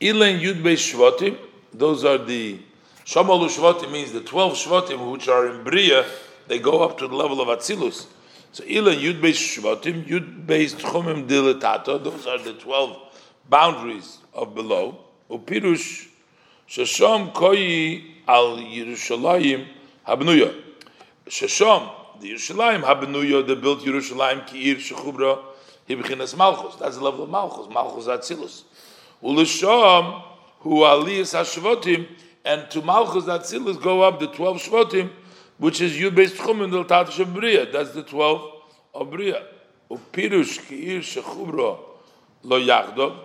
ilan 0.00 0.40
Yudbe 0.40 0.74
Shvatim, 0.74 1.38
those 1.72 2.04
are 2.04 2.18
the, 2.18 2.58
Shamalu 3.04 3.48
Shvatim 3.48 3.92
means 3.92 4.12
the 4.12 4.20
12 4.20 4.54
Shvatim 4.54 5.12
which 5.12 5.28
are 5.28 5.48
in 5.48 5.62
Bria, 5.62 6.04
they 6.48 6.58
go 6.58 6.82
up 6.82 6.98
to 6.98 7.06
the 7.06 7.14
level 7.14 7.40
of 7.40 7.48
Atzilus. 7.48 8.06
So 8.50 8.64
ilan 8.64 9.00
Yudbe 9.00 9.30
Shvatim, 9.30 10.06
Yudbe 10.06 10.74
Tchumim 10.74 11.28
Diletato, 11.28 12.02
those 12.02 12.26
are 12.26 12.38
the 12.38 12.54
12 12.54 12.96
boundaries 13.48 14.18
of 14.34 14.54
below. 14.54 14.98
Upirush 15.30 16.08
Shasham 16.68 17.32
Koyi 17.32 18.10
Al 18.26 18.56
Yerushalayim 18.56 19.66
Habnuya. 20.06 20.52
Shasham, 21.28 22.01
the 22.20 22.32
Yerushalayim 22.32 22.82
Habnuya, 22.82 23.46
they 23.46 23.54
built 23.54 23.80
Yerushalayim 23.80 24.46
Kiir 24.46 24.76
Shechubra 24.76 25.42
Hibchinas 25.88 26.36
Malchus. 26.36 26.76
That's 26.76 26.96
the 26.96 27.04
level 27.04 27.24
of 27.24 27.30
Malchus. 27.30 27.72
Malchus 27.72 28.06
Atzilus. 28.06 28.64
Ulisham 29.22 30.22
who 30.60 30.80
Aliyas 30.80 31.34
Hashvotim, 31.34 32.06
and 32.44 32.70
to 32.70 32.82
Malchus 32.82 33.24
Atzilus 33.24 33.80
go 33.80 34.02
up 34.02 34.20
the 34.20 34.28
twelve 34.28 34.58
Shvotim, 34.58 35.10
which 35.58 35.80
is 35.80 35.92
Yud 35.94 36.14
Beis 36.14 36.30
Tchum 36.32 36.62
and 36.64 36.74
of 36.74 37.34
Bria. 37.34 37.70
That's 37.70 37.90
the 37.90 38.02
twelve 38.02 38.62
of 38.94 39.10
Bria. 39.10 39.42
Upirush 39.90 40.60
Kiir 40.66 41.00
Shechubra 41.00 41.78
Lo 42.42 42.60
Yachdov. 42.60 43.16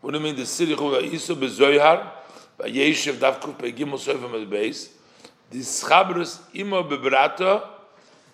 What 0.00 0.12
do 0.12 0.18
you 0.18 0.24
mean 0.24 0.36
the 0.36 0.46
city 0.46 0.74
Chubra 0.74 1.02
Iso 1.02 1.34
Bezoyhar? 1.34 2.10
Vayeshev 2.58 3.14
Davkuf 3.14 3.62
at 3.62 4.40
the 4.40 4.46
base. 4.46 4.90
The 5.50 5.58
Schabris 5.58 6.40
Imo 6.54 6.82
Bebrata. 6.82 7.70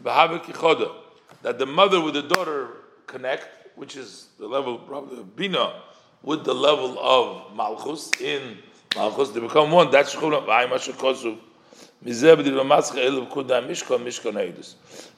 That 0.02 1.58
the 1.58 1.66
mother 1.66 2.00
with 2.00 2.14
the 2.14 2.22
daughter 2.22 2.68
connect, 3.06 3.48
which 3.76 3.96
is 3.96 4.28
the 4.38 4.46
level 4.46 4.78
probably 4.78 5.18
of 5.18 5.36
Bina, 5.36 5.82
with 6.22 6.44
the 6.44 6.54
level 6.54 6.98
of 6.98 7.56
Malchus 7.56 8.10
in 8.20 8.58
Malchus, 8.94 9.30
they 9.30 9.40
become 9.40 9.70
one. 9.70 9.90
That's 9.90 10.14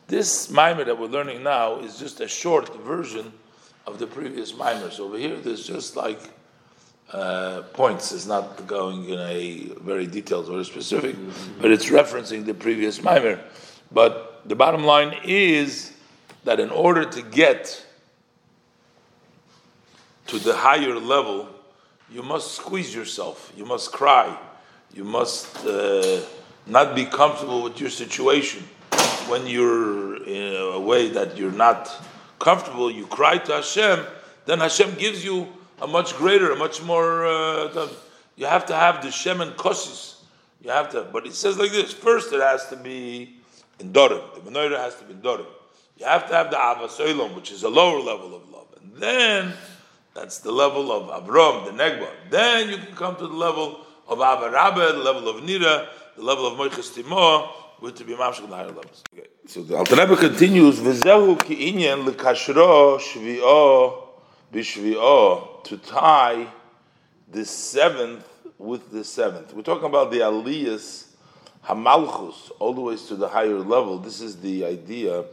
this 0.09 0.51
mimer 0.51 0.85
that 0.85 0.99
we're 0.99 1.07
learning 1.07 1.42
now 1.42 1.79
is 1.81 1.99
just 1.99 2.21
a 2.21 2.29
short 2.29 2.75
version 2.83 3.33
of 3.87 3.99
the 3.99 4.07
previous 4.07 4.53
mimers. 4.53 5.01
Over 5.01 5.16
here, 5.16 5.37
there's 5.37 5.66
just 5.66 5.97
like 5.97 6.21
uh, 7.12 7.62
points. 7.73 8.12
It's 8.12 8.27
not 8.27 8.66
going 8.66 9.09
in 9.09 9.18
a 9.18 9.73
very 9.81 10.07
detailed 10.07 10.49
or 10.49 10.64
specific, 10.64 11.16
but 11.61 11.71
it's 11.71 11.87
referencing 11.87 12.45
the 12.45 12.55
previous 12.55 13.03
mimer. 13.03 13.40
But 13.90 14.32
the 14.44 14.55
bottom 14.55 14.85
line 14.85 15.16
is 15.24 15.92
that 16.44 16.61
in 16.61 16.70
order 16.70 17.05
to 17.05 17.22
get 17.22 17.85
to 20.26 20.38
the 20.38 20.55
higher 20.55 20.94
level, 20.94 21.48
you 22.11 22.22
must 22.22 22.52
squeeze 22.52 22.94
yourself. 22.94 23.52
You 23.57 23.64
must 23.64 23.92
cry. 23.92 24.37
You 24.94 25.05
must. 25.05 25.64
Uh, 25.64 26.20
not 26.66 26.94
be 26.94 27.05
comfortable 27.05 27.62
with 27.62 27.81
your 27.81 27.90
situation. 27.90 28.62
When 29.28 29.46
you're 29.46 30.22
in 30.24 30.55
a 30.57 30.81
way 30.81 31.09
that 31.11 31.37
you're 31.37 31.52
not 31.52 31.90
comfortable, 32.38 32.90
you 32.90 33.07
cry 33.07 33.38
to 33.38 33.52
Hashem, 33.55 34.05
then 34.46 34.61
Hashem 34.61 34.94
gives 34.96 35.24
you 35.24 35.48
a 35.81 35.87
much 35.87 36.14
greater, 36.16 36.50
a 36.52 36.57
much 36.57 36.83
more. 36.83 37.26
Uh, 37.26 37.88
you 38.37 38.46
have 38.46 38.66
to 38.66 38.74
have 38.74 39.02
the 39.02 39.11
Shem 39.11 39.40
and 39.40 39.52
Kosis. 39.52 40.16
You 40.62 40.70
have 40.70 40.90
to, 40.90 41.02
but 41.12 41.26
it 41.26 41.35
says 41.35 41.59
like 41.59 41.70
this: 41.70 41.92
first, 41.92 42.33
it 42.33 42.40
has 42.40 42.68
to 42.68 42.76
be 42.76 43.37
in 43.81 43.93
Dorim. 43.93 44.35
The 44.35 44.51
menorah 44.51 44.79
has 44.79 44.97
to 44.97 45.05
be 45.05 45.13
in 45.13 45.21
Dorim. 45.21 45.47
You 45.99 46.07
have 46.07 46.29
to 46.29 46.35
have 46.35 46.51
the 46.51 46.57
Avas 46.57 47.35
which 47.35 47.53
is 47.53 47.63
a 47.63 47.69
lower 47.69 48.01
level 48.01 48.35
of 48.35 48.49
love, 48.51 48.67
and 48.81 48.97
then 48.97 49.53
that's 50.15 50.39
the 50.39 50.53
level 50.53 50.91
of 50.93 51.25
Avram, 51.25 51.65
the 51.65 51.71
Negba. 51.73 52.09
Then 52.31 52.71
you 52.71 52.77
can 52.79 52.95
come 52.95 53.17
to 53.17 53.27
the 53.27 53.35
level 53.35 53.81
of 54.09 54.19
Avarabah, 54.19 54.93
the 54.93 54.99
level 54.99 55.29
of 55.29 55.43
Nira, 55.43 55.89
the 56.17 56.23
level 56.23 56.47
of 56.47 56.59
Moiches 56.59 56.93
Timoah 56.93 57.51
would 57.81 57.97
to 57.97 58.05
be 58.05 58.15
mamshik 58.15 58.49
the 58.49 58.55
higher 58.55 58.67
levels. 58.67 59.03
Okay. 59.13 59.27
So 59.47 59.63
the 59.63 59.77
Alter 59.77 59.97
Rebbe 59.97 60.17
continues, 60.17 60.79
"V'zehu 60.79 61.43
ki 61.43 61.73
inyan 61.73 62.07
lekashro 62.07 62.99
shvi'o 62.99 64.09
b'shvi'o 64.53 65.65
to 65.65 65.77
tie 65.79 66.47
the 67.31 67.45
seventh 67.45 68.29
with 68.59 68.91
the 68.93 69.03
seventh. 69.03 69.53
We're 69.53 69.63
talking 69.63 69.87
about 69.87 70.11
the 70.11 70.19
aliyas 70.19 71.07
hamalchus 71.66 72.51
all 72.59 72.75
the 72.75 72.81
way 72.81 72.96
to 72.96 73.16
the 73.16 73.29
higher 73.29 73.59
level. 73.59 73.98
This 73.98 74.20
is 74.20 74.40
the 74.40 74.64
idea 74.64 75.25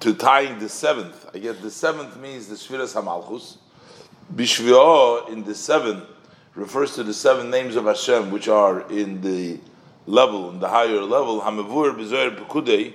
to 0.00 0.14
tying 0.14 0.58
the 0.58 0.68
seventh. 0.68 1.28
I 1.34 1.38
get 1.38 1.62
the 1.62 1.70
seventh 1.70 2.16
means 2.16 2.48
the 2.48 2.54
shviras 2.54 2.94
hamalchus. 2.94 3.56
Bishvi'o 4.34 5.28
in 5.30 5.44
the 5.44 5.54
seventh 5.54 6.04
refers 6.54 6.94
to 6.94 7.02
the 7.02 7.14
seven 7.14 7.50
names 7.50 7.76
of 7.76 7.84
Hashem, 7.84 8.30
which 8.30 8.48
are 8.48 8.88
in 8.90 9.20
the 9.20 9.58
level, 10.06 10.50
in 10.50 10.60
the 10.60 10.68
higher 10.68 11.00
level, 11.00 11.40
Hamavur 11.40 11.94
Bezer 11.96 12.36
Pekudei, 12.36 12.92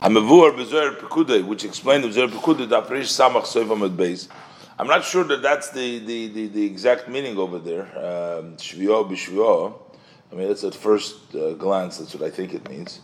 Hamavur 0.00 0.56
Bezer 0.56 0.96
Pekudei, 0.98 1.44
which 1.44 1.64
explained 1.64 2.04
Bezer 2.04 2.28
Pekudei, 2.28 2.68
the 2.68 2.80
Samach 2.82 3.44
Soivam. 3.44 4.28
I'm 4.78 4.86
not 4.86 5.04
sure 5.04 5.24
that 5.24 5.40
that's 5.42 5.70
the, 5.70 5.98
the, 6.00 6.28
the, 6.28 6.46
the 6.48 6.66
exact 6.66 7.08
meaning 7.08 7.38
over 7.38 7.58
there, 7.58 7.84
Shvio 8.56 9.04
um, 9.04 9.10
Bishvio. 9.10 9.83
I 10.34 10.36
mean, 10.36 10.48
that's 10.48 10.64
at 10.64 10.74
first 10.74 11.32
uh, 11.36 11.52
glance, 11.52 11.98
that's 11.98 12.12
what 12.12 12.24
I 12.24 12.30
think 12.30 12.54
it 12.54 12.68
means. 12.68 12.98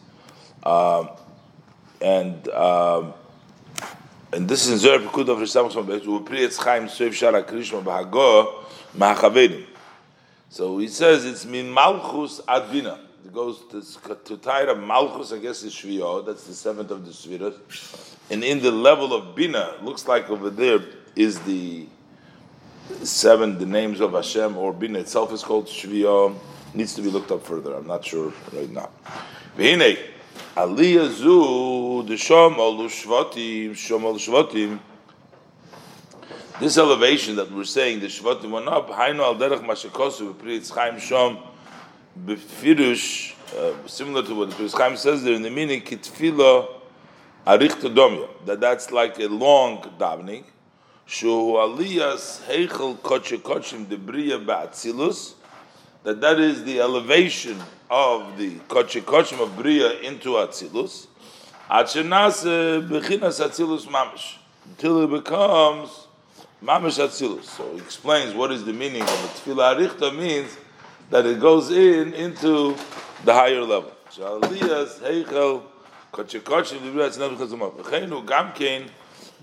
Um, 0.64 1.10
and 2.00 2.48
um, 2.48 3.14
and 4.32 4.48
this 4.48 4.66
is 4.66 4.72
in 4.72 4.78
Zer 4.78 4.98
Pekud 4.98 5.28
of 5.28 5.38
Risham 5.38 5.70
Chaim 5.70 6.86
Soif 6.88 7.10
Shara 7.10 7.44
Krishma 7.44 7.84
B'Hago 7.84 8.64
Ma'achavedim. 8.96 9.64
So 10.48 10.78
he 10.78 10.88
says 10.88 11.24
it's 11.24 11.44
min 11.44 11.70
Malchus 11.70 12.40
ad 12.48 12.72
Bina. 12.72 12.98
It 13.24 13.32
goes 13.32 13.62
to, 13.70 14.14
to 14.24 14.36
Taira 14.36 14.74
Malchus, 14.74 15.32
I 15.32 15.38
guess 15.38 15.62
is 15.62 15.72
Shviyah, 15.72 16.26
that's 16.26 16.48
the 16.48 16.54
seventh 16.54 16.90
of 16.90 17.06
the 17.06 17.12
Shvirah. 17.12 17.54
And 18.30 18.42
in 18.42 18.60
the 18.60 18.72
level 18.72 19.14
of 19.14 19.36
Bina, 19.36 19.76
looks 19.82 20.08
like 20.08 20.30
over 20.30 20.50
there 20.50 20.80
is 21.14 21.38
the 21.40 21.86
seven, 23.04 23.58
the 23.58 23.66
names 23.66 24.00
of 24.00 24.14
Hashem, 24.14 24.56
or 24.56 24.72
Bina 24.72 24.98
itself 24.98 25.32
is 25.32 25.44
called 25.44 25.66
Shviyah. 25.66 26.36
Needs 26.72 26.94
to 26.94 27.02
be 27.02 27.10
looked 27.10 27.32
up 27.32 27.44
further, 27.44 27.74
I'm 27.74 27.86
not 27.88 28.04
sure 28.04 28.32
right 28.52 28.70
now. 28.70 28.90
V'hinei, 29.58 29.98
Aliyah 30.56 31.10
zu 31.10 32.04
the 32.06 32.14
Shom 32.14 32.56
Olu 32.56 32.88
Shvatim. 32.88 34.78
This 36.60 36.78
elevation 36.78 37.36
that 37.36 37.50
we're 37.50 37.64
saying, 37.64 38.00
the 38.00 38.06
Shvatim 38.06 38.50
went 38.50 38.68
up, 38.68 38.88
Hainu 38.90 39.20
al 39.20 39.34
derech 39.34 39.64
mashakosu, 39.64 40.38
Pri 40.38 40.60
Chaim 40.60 40.96
Shom, 40.96 41.40
Befirush, 42.24 43.34
uh, 43.56 43.88
similar 43.88 44.22
to 44.22 44.34
what 44.34 44.50
the 44.50 44.56
Pri 44.56 44.68
Chaim 44.68 44.96
says 44.96 45.24
there 45.24 45.34
in 45.34 45.42
the 45.42 45.50
meaning, 45.50 45.80
Kitfila 45.80 46.68
Arichta 47.46 47.92
Domya, 47.92 48.28
that 48.46 48.60
that's 48.60 48.92
like 48.92 49.18
a 49.18 49.26
long 49.26 49.82
davening, 49.98 50.44
Shu 51.06 51.28
Aliyas 51.28 52.46
Heichel 52.46 52.96
Koche 52.98 53.38
Kochim, 53.38 53.88
the 53.88 53.96
Bria 53.96 54.38
Ba'atzilus, 54.38 55.34
that 56.02 56.20
that 56.20 56.38
is 56.40 56.64
the 56.64 56.80
elevation 56.80 57.60
of 57.90 58.36
the 58.38 58.56
kochikochim 58.68 59.40
of 59.40 59.56
bria 59.56 60.00
into 60.00 60.30
atzilus, 60.30 61.06
atzilus 61.68 62.44
mamish, 63.86 64.36
until 64.66 65.02
it 65.02 65.10
becomes 65.10 66.06
mamish 66.62 66.98
atzilus. 66.98 67.44
So 67.44 67.72
he 67.74 67.78
explains 67.78 68.34
what 68.34 68.50
is 68.52 68.64
the 68.64 68.72
meaning 68.72 69.02
of 69.02 69.08
it. 69.08 69.30
Tefillah 69.44 70.16
means 70.16 70.56
that 71.10 71.26
it 71.26 71.38
goes 71.40 71.70
in 71.70 72.12
into 72.14 72.76
the 73.24 73.32
higher 73.34 73.62
level. 73.62 73.92
So 74.10 74.40
aliyas 74.40 75.00
heichel 75.00 75.62
the 76.12 76.90
bria 76.90 77.08
atzilus 77.08 77.36
chazumah. 77.36 77.72
V'cheinu 77.76 78.24
gamkein 78.24 78.88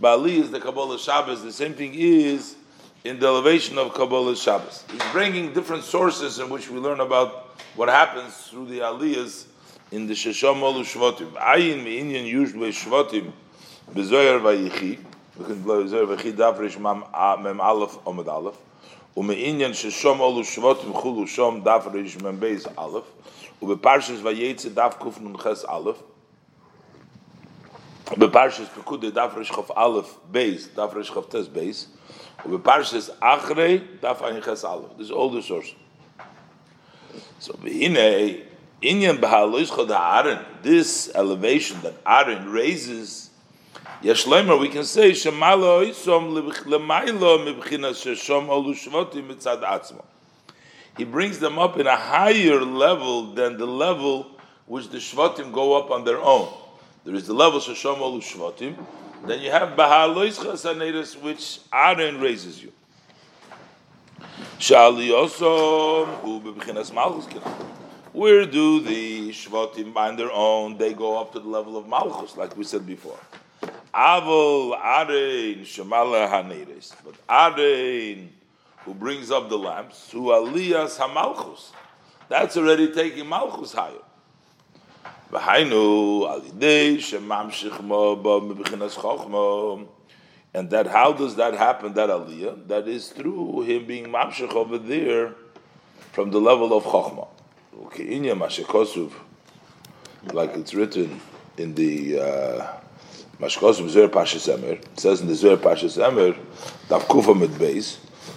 ba'ali 0.01 0.39
is 0.41 0.49
the 0.51 0.59
Kabbalah 0.59 0.99
Shabbos. 0.99 1.41
The 1.43 1.51
same 1.51 1.73
thing 1.73 1.93
is 1.95 2.56
in 3.06 3.18
the 3.18 3.26
elevation 3.26 3.78
of 3.78 3.92
Kabbalah 3.94 4.36
Shabbos. 4.36 4.84
He's 4.90 5.12
bringing 5.12 5.52
different 5.52 5.84
sources 5.84 6.38
in 6.38 6.48
which 6.48 6.70
we 6.70 6.78
learn 6.78 7.00
about 7.00 7.58
what 7.76 7.88
happens 7.88 8.34
through 8.34 8.66
the 8.66 8.80
aliyahs 8.80 9.46
in 9.90 10.06
the 10.06 10.14
Shesham 10.14 10.60
Olu 10.60 10.84
Shvatim. 10.84 11.32
Ayin 11.32 11.82
me'inyan 11.82 12.26
usually 12.26 12.70
Shvatim 12.70 13.32
bezoyer 13.92 14.40
vayichi. 14.40 14.98
We 15.36 15.44
can 15.44 15.62
bezoyer 15.64 16.06
vayichi 16.06 16.32
davrish 16.32 16.78
mem 16.78 17.60
aleph 17.60 17.98
omid 18.04 18.28
aleph. 18.28 18.56
ומעניין 19.16 19.74
ששום 19.74 20.20
אולו 20.20 20.44
שבוטים 20.44 20.92
חולו 20.92 21.26
שום 21.26 21.60
דף 21.60 21.86
ריש 21.92 22.16
מבייס 22.16 22.66
א', 22.76 22.98
ובפרשס 23.62 24.18
וייצא 24.22 24.68
דף 24.68 24.94
קוף 24.98 25.18
נ"ח 25.20 25.46
א', 25.46 25.90
בפרשס 28.18 28.66
פקוד 28.74 29.04
דף 29.06 29.30
ריש 29.36 29.50
חוף 29.50 29.70
א' 29.70 30.00
בייס, 30.30 30.68
דף 30.74 30.90
ריש 30.94 31.10
חוף 31.10 31.26
טס 31.26 31.46
בייס, 31.46 31.86
ובפרשס 32.46 33.10
אחרי 33.20 33.78
דף 34.00 34.22
עין 34.22 34.40
חס 34.40 34.64
א'. 34.64 34.78
This 34.98 35.06
is 35.06 35.10
all 35.10 35.30
the 35.30 35.42
source. 35.42 35.74
So 37.38 37.54
v'hine 37.54 38.42
inyan 38.82 39.18
b'halois 39.18 39.74
chod 39.74 39.90
Aaron, 39.90 40.44
this 40.62 41.10
elevation 41.14 41.80
that 41.82 41.94
Aaron 42.06 42.50
raises, 42.50 43.30
yeshleimer, 44.02 44.58
we 44.58 44.68
can 44.68 44.84
say 44.84 45.12
shemalo 45.12 45.88
isom 45.88 46.34
lemailo 46.34 47.38
mibchinas 47.46 48.02
sheshom 48.02 48.48
olu 48.48 48.74
shvotim 48.74 49.28
mitzad 49.28 49.62
atzmo. 49.62 50.04
He 50.96 51.04
brings 51.04 51.38
them 51.38 51.58
up 51.58 51.78
in 51.78 51.86
a 51.86 51.96
higher 51.96 52.60
level 52.60 53.32
than 53.32 53.56
the 53.56 53.66
level 53.66 54.26
which 54.66 54.88
the 54.90 54.98
shvatim 54.98 55.52
go 55.52 55.78
up 55.78 55.90
on 55.90 56.04
their 56.04 56.20
own. 56.20 56.52
There 57.04 57.14
is 57.14 57.26
the 57.26 57.34
level 57.34 57.60
sheshom 57.60 57.98
olu 57.98 58.20
shvatim. 58.20 58.76
then 59.25 59.41
you 59.41 59.51
have 59.51 59.69
bahalois 59.69 60.37
chasaneris, 60.37 61.21
which 61.21 61.59
Aaron 61.73 62.19
raises 62.21 62.61
you. 62.61 62.71
Bebechinas 66.23 66.93
malchus. 66.93 67.43
Where 68.13 68.45
do 68.45 68.79
the 68.79 69.29
shvatim 69.29 69.93
find 69.93 70.17
their 70.17 70.31
own? 70.31 70.77
They 70.77 70.93
go 70.93 71.19
up 71.19 71.33
to 71.33 71.39
the 71.39 71.47
level 71.47 71.77
of 71.77 71.87
malchus, 71.87 72.35
like 72.35 72.57
we 72.57 72.63
said 72.63 72.85
before. 72.85 73.19
Avol 73.93 74.79
arein 74.79 75.61
shemala 75.61 76.27
haneres, 76.29 76.93
but 77.03 77.15
arein 77.27 78.29
who 78.85 78.93
brings 78.93 79.29
up 79.31 79.49
the 79.49 79.57
lamps, 79.57 80.11
who 80.11 80.27
aliyas 80.27 80.97
hamalchus, 80.97 81.71
that's 82.29 82.57
already 82.57 82.91
taking 82.93 83.27
malchus 83.27 83.73
higher. 83.73 84.06
And 85.29 85.71
that 90.69 90.87
how 90.87 91.13
does 91.13 91.35
that 91.35 91.53
happen? 91.53 91.93
That 91.93 92.09
aliyah 92.09 92.67
that 92.67 92.87
is 92.87 93.09
through 93.09 93.61
him 93.63 93.85
being 93.85 94.05
mamshich 94.05 94.53
over 94.53 94.77
there 94.77 95.35
from 96.13 96.31
the 96.31 96.39
level 96.39 96.73
of 96.75 96.85
chokhmah. 96.85 97.27
Okay, 97.87 98.05
like 100.33 100.55
it's 100.55 100.73
written 100.73 101.21
in 101.57 101.75
the 101.75 102.19
uh, 102.19 102.67
Mashkosuv 103.39 103.89
Zer 103.89 104.07
Pashas. 104.07 104.47
It 104.47 104.99
says 104.99 105.21
in 105.21 105.27
the 105.27 105.35
Zer 105.35 105.57
Pashas 105.57 105.97
Emer, 105.97 106.35
Dav 106.89 107.07
Kufa 107.07 107.33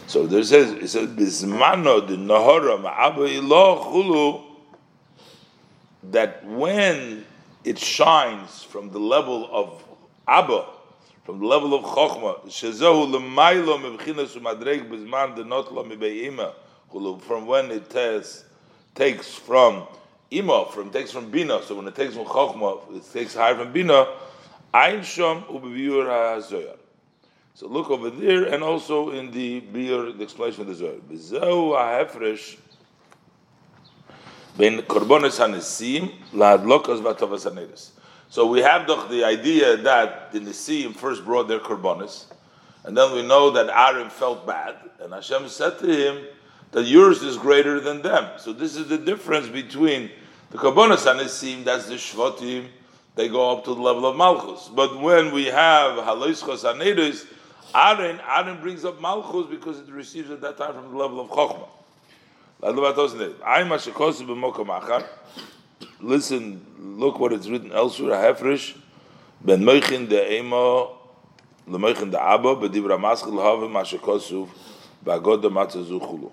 So 0.07 0.27
there 0.27 0.43
says 0.43 0.73
it 0.73 0.89
says 0.89 1.09
Bismano 1.09 2.07
the 2.07 2.17
Nahora 2.17 2.83
Ma'aba 2.83 3.29
Ilah 3.29 3.85
Chulu 3.85 4.50
that 6.05 6.45
when 6.47 7.25
it 7.65 7.79
shines 7.79 8.63
from 8.63 8.91
the 8.91 8.99
level 8.99 9.49
of 9.53 9.85
Abba 10.27 10.65
from 11.31 11.39
the 11.39 11.47
level 11.47 11.75
of 11.75 11.85
Chokhmah, 11.85 12.51
from 17.23 17.47
when 17.47 17.71
it 17.71 17.91
takes, 17.91 18.45
takes 18.97 19.35
from 19.35 19.87
Ima, 20.33 20.67
from 20.73 20.91
takes 20.91 21.13
from 21.13 21.31
Bina, 21.31 21.63
so 21.63 21.77
when 21.77 21.87
it 21.87 21.95
takes 21.95 22.15
from 22.15 22.25
Chokhmah, 22.25 22.97
it 22.97 23.13
takes 23.13 23.35
higher 23.35 23.55
from 23.55 23.73
Bina, 23.73 24.09
Ein 24.75 25.01
Shom. 25.01 25.45
So 27.55 27.69
look 27.69 27.91
over 27.91 28.11
there, 28.11 28.53
and 28.53 28.65
also 28.65 29.11
in 29.11 29.31
the 29.31 29.61
Biur, 29.61 30.17
the 30.17 30.25
explanation 30.25 30.63
of 30.63 30.69
the 30.69 31.17
Zohar. 31.17 32.07
HaNesim 34.61 36.13
HaNeris. 36.33 37.91
So 38.29 38.47
we 38.47 38.61
have 38.61 38.87
the, 38.87 38.97
the 39.07 39.25
idea 39.25 39.77
that 39.79 40.33
the 40.33 40.41
Nisim 40.41 40.95
first 40.95 41.25
brought 41.25 41.49
their 41.49 41.59
korbanos, 41.59 42.27
and 42.85 42.97
then 42.97 43.13
we 43.13 43.27
know 43.27 43.51
that 43.51 43.69
Aaron 43.69 44.11
felt 44.11 44.47
bad, 44.47 44.77
and 45.01 45.13
Hashem 45.13 45.49
said 45.49 45.79
to 45.81 45.87
him 45.87 46.25
that 46.73 46.85
yours 46.85 47.23
is 47.23 47.37
greater 47.37 47.81
than 47.81 48.03
them. 48.03 48.39
So 48.39 48.53
this 48.53 48.77
is 48.77 48.89
the 48.89 48.99
difference 48.99 49.49
between 49.49 50.11
the 50.51 50.59
korbanos 50.59 51.11
and 51.11 51.21
Nisim, 51.21 51.65
that's 51.65 51.87
the 51.87 51.95
Shvatim, 51.95 52.69
they 53.17 53.29
go 53.29 53.51
up 53.51 53.65
to 53.65 53.75
the 53.75 53.81
level 53.81 54.07
of 54.07 54.17
Malchus. 54.17 54.69
But 54.69 55.01
when 55.01 55.33
we 55.33 55.47
have 55.47 55.99
Haloischos 55.99 56.65
Anedus, 56.65 57.27
Aaron, 57.75 58.21
Aaron 58.29 58.61
brings 58.61 58.85
up 58.85 59.01
Malchus 59.01 59.47
because 59.51 59.79
it 59.79 59.89
receives 59.89 60.31
at 60.31 60.41
that 60.41 60.57
time 60.57 60.75
from 60.75 60.93
the 60.93 60.97
level 60.97 61.21
of 61.21 61.29
Chokhmah. 61.29 61.69
Listen, 66.03 66.67
look 66.99 67.19
what 67.19 67.33
it's 67.33 67.49
written 67.49 67.73
elsewhere. 67.73 68.35
Hefresh 68.35 68.77
ben 69.43 69.63
moichin 69.63 70.07
de 70.07 70.35
emo 70.35 70.99
lemoichin 71.67 72.11
de 72.11 72.21
abba 72.21 72.57
bedivra 72.57 72.99
maschil 72.99 73.43
have 73.43 73.71
mashakosuf 73.71 74.49
bagod 75.03 75.43
matzazu 75.45 76.01
chulu. 76.01 76.31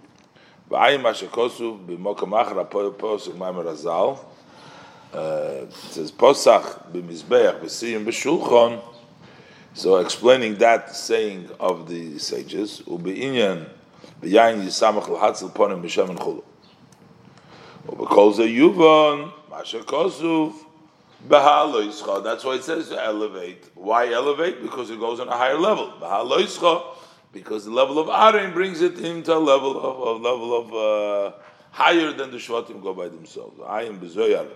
V'ayim 0.70 1.04
mashakosuf 1.04 1.86
b'mokom 1.86 2.34
achra 2.34 2.70
posuk 2.70 3.36
maimer 3.36 3.66
azal. 3.66 4.20
Uh, 5.14 5.64
it 5.64 5.74
says 5.74 6.12
posach 6.12 6.92
b'mizbeach 6.92 7.62
b'siyim 7.62 8.06
b'shulchan. 8.06 8.82
So 9.74 9.98
explaining 9.98 10.56
that 10.56 10.94
saying 10.94 11.50
of 11.58 11.88
the 11.88 12.20
sages, 12.20 12.82
u'be'inyan 12.86 13.70
b'yayin 14.22 14.64
yisamach 14.64 15.08
l'hatzil 15.08 15.52
ponim 15.52 15.82
b'shem 15.82 16.10
and 16.10 16.20
chulu. 16.20 16.44
U'bekol 17.88 18.36
ze 18.36 18.44
yuvan 18.44 19.32
Masha 19.50 19.80
Kosuf 19.80 20.54
Bahaloischa. 21.28 22.24
That's 22.24 22.44
why 22.44 22.56
it 22.56 22.64
says 22.64 22.90
to 22.90 23.04
elevate. 23.04 23.64
Why 23.76 24.12
elevate? 24.12 24.62
Because 24.62 24.90
it 24.90 25.00
goes 25.00 25.20
on 25.20 25.28
a 25.28 25.36
higher 25.36 25.58
level. 25.58 25.94
Bahaloischa, 26.00 26.84
because 27.34 27.66
the 27.66 27.72
level 27.72 27.98
of 28.00 28.08
Aaron 28.10 28.54
brings 28.54 28.82
it 28.82 29.00
into 29.00 29.34
a 29.34 29.40
level 29.40 29.80
of 29.80 30.22
a 30.22 30.24
level 30.24 30.58
of 30.58 31.34
uh, 31.34 31.36
higher 31.72 32.12
than 32.12 32.32
the 32.32 32.38
Shvatim 32.38 32.82
go 32.84 32.94
by 32.94 33.08
themselves. 33.08 33.60
I 33.66 33.84
am 33.84 34.00
Bezoyar. 34.00 34.48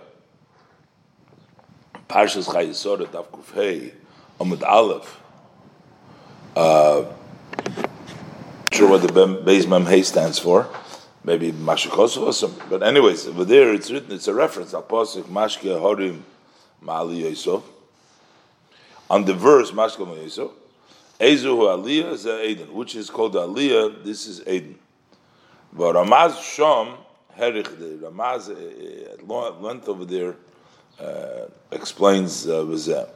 Parshas 2.08 2.48
Chayesora 2.48 3.06
Tavkuf 3.06 3.52
Hey 3.54 3.94
Amud 4.38 4.62
Aleph. 4.62 5.20
Uh, 6.54 7.04
sure 8.74 8.88
what 8.88 9.02
the 9.02 9.08
Beis 9.08 9.68
Mem 9.68 9.86
Hey 9.86 10.02
stands 10.02 10.38
for 10.38 10.68
maybe 11.24 11.52
or 11.52 12.32
something. 12.32 12.66
But 12.68 12.82
anyways, 12.82 13.28
over 13.28 13.44
there 13.44 13.72
it's 13.74 13.90
written, 13.90 14.12
it's 14.12 14.28
a 14.28 14.34
reference, 14.34 14.72
Apostle 14.72 15.22
Mashke 15.24 15.78
Horim 15.78 16.22
Ma'ali 16.84 17.20
Yosef. 17.20 17.62
On 19.10 19.24
the 19.24 19.34
verse, 19.34 19.70
Mashke 19.70 19.98
Yosef, 20.22 20.50
Ezu 21.20 21.56
Aliyah 21.56 22.12
is 22.12 22.68
which 22.70 22.96
is 22.96 23.10
called 23.10 23.34
Aliyah, 23.34 24.02
this 24.04 24.26
is 24.26 24.46
Eden. 24.46 24.78
But 25.72 25.94
Ramaz 25.94 26.32
Shom, 26.32 26.96
Herich, 27.38 27.78
the 27.78 28.06
Ramaz 28.06 28.50
uh, 28.50 29.12
at 29.12 29.62
length 29.62 29.88
over 29.88 30.04
there, 30.04 30.36
uh, 31.00 31.46
explains 31.70 32.46
uh, 32.46 33.06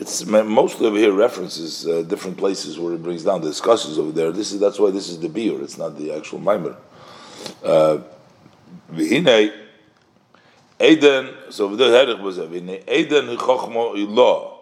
it's 0.00 0.24
mostly 0.24 0.86
over 0.86 0.96
here 0.96 1.12
references 1.12 1.86
uh, 1.86 2.00
different 2.02 2.38
places 2.38 2.78
where 2.78 2.94
it 2.94 3.02
brings 3.02 3.22
down 3.22 3.42
the 3.42 3.48
discussions 3.48 3.98
over 3.98 4.12
there. 4.12 4.32
This 4.32 4.50
is 4.50 4.58
that's 4.58 4.78
why 4.78 4.90
this 4.90 5.10
is 5.10 5.20
the 5.20 5.28
biur. 5.28 5.62
It's 5.62 5.76
not 5.76 5.98
the 5.98 6.12
actual 6.12 6.38
mimer. 6.38 6.74
Uh, 7.62 7.98
V'hinei 8.90 9.52
Eden. 10.80 11.34
So 11.50 11.76
the 11.76 11.84
herich 11.84 12.22
was 12.22 12.38
Eden 12.38 13.36
chochmo 13.36 13.94
ilah. 13.94 14.54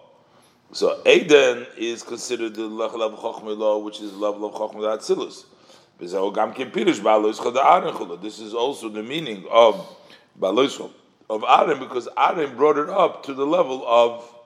So 0.72 1.01
Eden 1.07 1.68
is 1.77 2.03
considered 2.03 2.57
the 2.57 2.66
level 2.66 3.03
of 3.03 3.14
chochmo 3.14 3.57
ilah, 3.57 3.81
which 3.81 4.01
is 4.01 4.12
level 4.14 4.44
of 4.44 4.55
chochmo 4.55 4.98
atzilus. 4.98 5.44
This 6.01 6.12
is 8.40 8.55
also 8.55 8.88
the 8.88 9.03
meaning 9.03 9.44
of 9.51 9.96
of 11.31 11.44
Aaron 11.48 11.79
because 11.79 12.09
Aaron 12.16 12.57
brought 12.57 12.79
it 12.79 12.88
up 12.88 13.22
to 13.24 13.35
the 13.35 13.44
level 13.44 13.85
of 13.87 14.38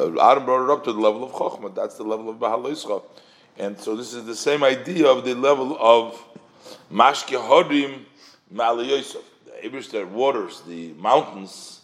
Aaron 0.00 0.44
brought 0.44 0.64
it 0.64 0.70
up 0.70 0.84
to 0.84 0.92
the 0.92 1.00
level 1.00 1.24
of 1.24 1.32
Chokhmah. 1.32 1.74
That's 1.74 1.96
the 1.96 2.02
level 2.02 2.28
of 2.28 2.36
Bahaloischa. 2.36 3.02
And 3.58 3.78
so 3.78 3.96
this 3.96 4.14
is 4.14 4.24
the 4.24 4.36
same 4.36 4.64
idea 4.64 5.06
of 5.06 5.24
the 5.24 5.34
level 5.34 5.76
of 5.80 6.22
Mashke 6.90 7.38
Hodim 7.38 8.04
Ma'al 8.52 8.86
Yosef. 8.86 9.22
The 9.44 9.68
Eibishter 9.68 10.08
waters 10.08 10.62
the 10.66 10.92
mountains, 10.94 11.80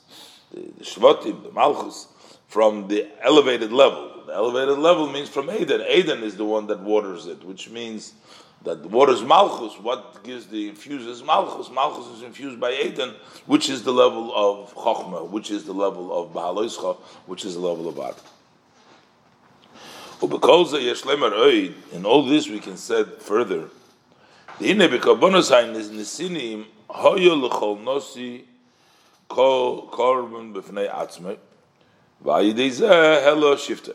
the, 0.53 0.61
the 0.79 0.85
Shvatim, 0.85 1.43
the 1.43 1.53
Malchus, 1.53 2.09
from 2.49 2.89
the 2.89 3.07
elevated 3.23 3.73
level. 3.73 4.23
The 4.27 4.35
elevated 4.35 4.79
level 4.79 5.11
means 5.11 5.29
from 5.29 5.51
Eden. 5.51 5.83
Eden 5.89 6.23
is 6.23 6.37
the 6.37 6.45
one 6.45 6.67
that 6.67 6.81
waters 6.81 7.27
it, 7.27 7.45
which 7.45 7.71
means 7.71 8.15
that 8.63 8.83
the 8.83 8.89
water 8.89 9.13
is 9.13 9.23
Malchus. 9.23 9.79
What 9.81 10.23
gives 10.25 10.47
the 10.47 10.69
infuses 10.69 11.23
Malchus? 11.23 11.71
Malchus 11.71 12.07
is 12.17 12.23
infused 12.23 12.59
by 12.59 12.73
Eden, 12.73 13.15
which 13.47 13.69
is 13.69 13.83
the 13.83 13.93
level 13.93 14.33
of 14.35 14.75
Chochmah, 14.75 15.31
which 15.31 15.51
is 15.51 15.65
the 15.65 15.73
level 15.73 16.13
of 16.13 16.33
Bahaloischa, 16.33 16.97
which 17.27 17.45
is 17.45 17.55
the 17.55 17.61
level 17.61 17.89
of 17.89 17.99
Art. 17.99 18.21
In 20.21 22.05
all 22.05 22.27
this 22.27 22.49
we 22.49 22.59
can 22.59 22.77
say 22.77 23.05
further. 23.05 23.69
The 24.59 24.71
inne 24.71 24.89
bekabonosain 24.89 25.77
is 25.77 25.91
nisinim 25.91 26.65
hoyo 26.91 27.49
lechol 27.49 27.79
nosi 27.81 28.43
kol 29.29 29.87
korban 29.89 30.53
b'fnei 30.53 30.93
atzmei 30.93 31.39
v'ayidei 32.25 33.23
hello 33.23 33.55
shifte. 33.55 33.95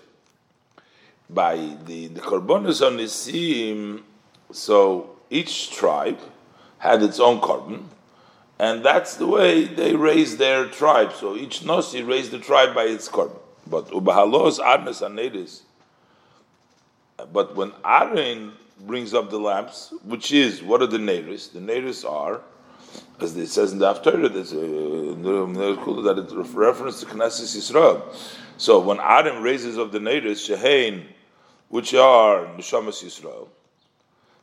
By 1.29 1.57
the 1.85 2.07
the 2.07 2.21
korbanos 2.21 2.81
on 2.87 2.97
nisim 2.97 4.03
so 4.53 5.09
each 5.29 5.71
tribe 5.71 6.19
had 6.77 7.01
its 7.01 7.19
own 7.19 7.41
korban, 7.41 7.83
and 8.59 8.83
that's 8.83 9.15
the 9.15 9.27
way 9.27 9.65
they 9.65 9.95
raised 9.95 10.37
their 10.37 10.65
tribe. 10.67 11.13
So 11.13 11.35
each 11.35 11.61
Nosi 11.61 12.07
raised 12.07 12.31
the 12.31 12.39
tribe 12.39 12.73
by 12.73 12.83
its 12.83 13.09
korban. 13.09 13.39
But 13.67 13.87
Ubahalos 13.87 14.59
Arnes 14.59 15.01
Anedis. 15.01 15.61
But 17.31 17.55
when 17.55 17.71
Aaron 17.85 18.53
brings 18.81 19.13
up 19.13 19.29
the 19.29 19.39
lamps, 19.39 19.93
which 20.03 20.31
is 20.31 20.61
what 20.61 20.81
are 20.81 20.87
the 20.87 20.97
neiris? 20.97 21.51
The 21.51 21.59
neiris 21.59 22.09
are, 22.09 22.41
as 23.19 23.35
it 23.37 23.47
says 23.47 23.71
in 23.71 23.79
the 23.79 23.93
Haftarah, 23.93 24.33
that 26.03 26.17
it's 26.19 26.33
reference 26.53 26.99
to 26.99 27.05
Knesset 27.05 27.55
Yisrael. 27.55 28.01
So 28.57 28.79
when 28.79 28.99
Aaron 28.99 29.41
raises 29.41 29.77
up 29.77 29.91
the 29.91 29.99
neiris, 29.99 30.41
Shehain 30.47 31.05
which 31.73 31.95
are 31.95 32.45
Neshamas 32.55 33.03
Yisrael. 33.03 33.47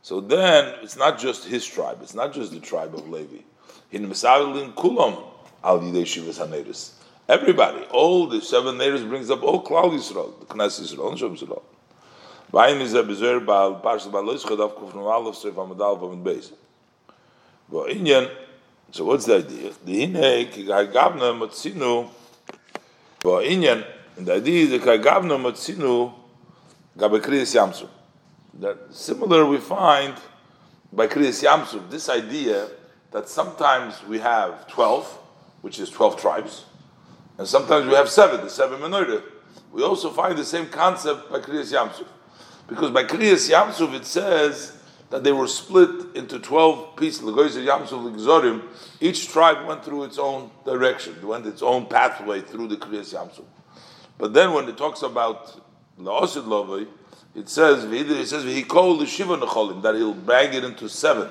So 0.02 0.20
then 0.20 0.74
it's 0.82 0.96
not 0.96 1.18
just 1.18 1.44
his 1.44 1.66
tribe, 1.66 1.98
it's 2.02 2.14
not 2.14 2.32
just 2.32 2.52
the 2.52 2.60
tribe 2.60 2.94
of 2.94 3.08
Levi. 3.08 3.42
Everybody, 7.28 7.84
all 7.90 8.26
the 8.26 8.40
seven 8.40 8.76
neiris 8.76 9.08
brings 9.08 9.30
up 9.30 9.42
all 9.42 9.62
Klal 9.62 9.92
Yisrael, 9.92 10.38
the 10.40 10.46
Knesset 10.46 10.94
Yisrael, 10.94 11.12
Nesham 11.12 11.36
Yisrael. 11.36 11.62
Vayim 12.52 12.80
is 12.80 12.94
a 12.94 13.02
bezer 13.02 13.44
bal 13.44 13.80
parshas 13.80 14.10
bal 14.10 14.24
loish 14.24 14.44
chadav 14.44 14.72
kuf 14.72 14.94
nu 14.94 15.06
aleph 15.06 15.36
seif 15.36 15.54
amadal 15.54 15.98
v'amid 16.00 16.22
beis. 16.24 16.52
V'inyan, 17.70 18.28
so 18.90 19.04
what's 19.04 19.26
the 19.26 19.36
idea? 19.36 19.72
The 19.84 20.06
hine 20.06 20.50
ki 20.50 20.64
gavna 20.64 21.32
matzinu 21.38 22.08
v'inyan, 23.20 23.84
and 24.16 24.26
the 24.26 24.34
idea 24.34 24.64
is 24.64 24.70
that 24.70 24.82
gai 24.82 24.98
gavna 24.98 25.38
matzinu 25.38 26.12
gabe 26.98 27.20
kriyas 27.20 27.54
yamsu. 27.54 27.86
That 28.54 28.78
similar 28.90 29.46
we 29.46 29.58
find 29.58 30.14
by 30.92 31.06
kriyas 31.06 31.44
yamsu, 31.44 31.88
this 31.90 32.08
idea 32.08 32.68
that 33.12 33.28
sometimes 33.28 34.02
we 34.04 34.18
have 34.18 34.66
12, 34.68 35.06
which 35.62 35.78
is 35.78 35.90
12 35.90 36.20
tribes, 36.20 36.64
and 37.38 37.46
sometimes 37.46 37.86
we 37.86 37.94
have 37.94 38.08
seven, 38.08 38.40
the 38.40 38.50
seven 38.50 38.80
menorah. 38.80 39.22
We 39.72 39.82
also 39.82 40.10
find 40.10 40.36
the 40.36 40.44
same 40.44 40.66
concept 40.66 41.30
by 41.30 41.38
kriyas 41.38 41.72
yamsu. 41.72 42.06
Because 42.70 42.92
by 42.92 43.02
Kriyas 43.02 43.50
Yamsuf 43.50 43.92
it 43.94 44.06
says 44.06 44.78
that 45.10 45.24
they 45.24 45.32
were 45.32 45.48
split 45.48 46.14
into 46.14 46.38
12 46.38 46.94
pieces. 46.96 47.22
Yamsuf 47.22 48.62
Each 49.00 49.28
tribe 49.28 49.66
went 49.66 49.84
through 49.84 50.04
its 50.04 50.18
own 50.20 50.52
direction, 50.64 51.26
went 51.26 51.46
its 51.46 51.62
own 51.62 51.86
pathway 51.86 52.40
through 52.40 52.68
the 52.68 52.76
Kriyas 52.76 53.12
Yamsuf. 53.12 53.44
But 54.16 54.34
then 54.34 54.52
when 54.52 54.68
it 54.68 54.76
talks 54.76 55.02
about 55.02 55.60
La'osid 55.98 56.44
Lovay, 56.44 56.86
it 57.34 57.48
says, 57.48 57.84
it 57.84 58.26
says, 58.26 58.44
he 58.44 58.62
called 58.62 59.00
the 59.00 59.06
Shiva 59.06 59.36
Necholim, 59.36 59.82
that 59.82 59.94
he'll 59.94 60.14
bag 60.14 60.54
it 60.54 60.64
into 60.64 60.88
seven. 60.88 61.28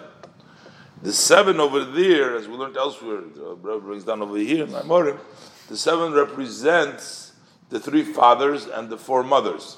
The 1.02 1.14
seven 1.14 1.60
over 1.60 1.84
there, 1.84 2.36
as 2.36 2.48
we 2.48 2.56
learned 2.56 2.78
elsewhere, 2.78 3.22
the 3.22 3.80
brings 3.82 4.04
down 4.04 4.22
over 4.22 4.38
here 4.38 4.64
in 4.64 4.72
Maimorim, 4.72 5.20
the 5.68 5.78
seven 5.78 6.14
represents 6.14 7.34
the 7.70 7.80
three 7.80 8.04
fathers 8.04 8.66
and 8.66 8.90
the 8.90 8.98
four 8.98 9.24
mothers 9.24 9.78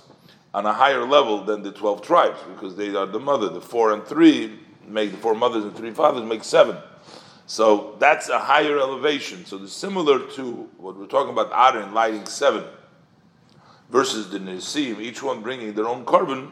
on 0.54 0.66
a 0.66 0.74
higher 0.74 1.06
level 1.06 1.44
than 1.44 1.64
the 1.64 1.72
12 1.72 2.02
tribes 2.02 2.40
because 2.54 2.76
they 2.76 2.96
are 2.96 3.06
the 3.06 3.20
mother. 3.20 3.50
The 3.50 3.62
four 3.62 3.92
and 3.94 4.04
three 4.04 4.60
make 4.88 5.12
the 5.12 5.18
four 5.18 5.36
mothers 5.36 5.64
and 5.64 5.76
three 5.76 5.92
fathers 5.92 6.24
make 6.24 6.44
seven. 6.44 6.78
So 7.46 7.96
that's 8.00 8.30
a 8.30 8.40
higher 8.40 8.78
elevation. 8.78 9.46
So 9.46 9.62
it's 9.62 9.74
similar 9.74 10.26
to 10.36 10.70
what 10.78 10.98
we're 10.98 11.06
talking 11.06 11.34
about 11.34 11.52
Aaron 11.54 11.94
lighting 11.94 12.26
seven 12.26 12.64
versus 13.92 14.30
the 14.30 14.40
Nisim, 14.40 15.02
each 15.02 15.22
one 15.22 15.42
bringing 15.42 15.74
their 15.74 15.88
own 15.88 16.06
korban, 16.06 16.50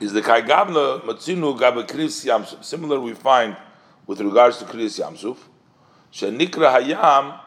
is 0.00 0.12
the 0.12 0.20
Kaigavna 0.20 1.00
Matzinu 1.00 1.58
Gabe 1.58 1.88
Kris 1.88 2.22
Yamsuf. 2.24 2.62
Similar 2.62 3.00
we 3.00 3.14
find 3.14 3.56
with 4.06 4.20
regards 4.20 4.58
to 4.58 4.66
Kris 4.66 4.98
Yamsuf. 4.98 5.38
Shenikra 6.12 6.78
Hayam, 6.78 7.40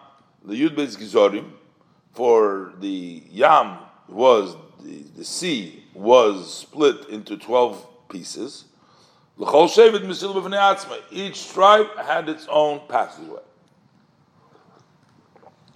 the 0.43 0.55
Yud 0.55 0.75
Gizorim, 0.75 1.51
for 2.13 2.73
the 2.79 3.23
Yam 3.29 3.77
was 4.07 4.55
the, 4.83 5.03
the 5.15 5.23
sea 5.23 5.83
was 5.93 6.61
split 6.61 7.07
into 7.09 7.37
12 7.37 8.09
pieces. 8.09 8.65
Each 9.39 9.47
tribe 11.53 11.95
had 11.97 12.27
its 12.27 12.47
own 12.49 12.81
passageway. 12.87 13.41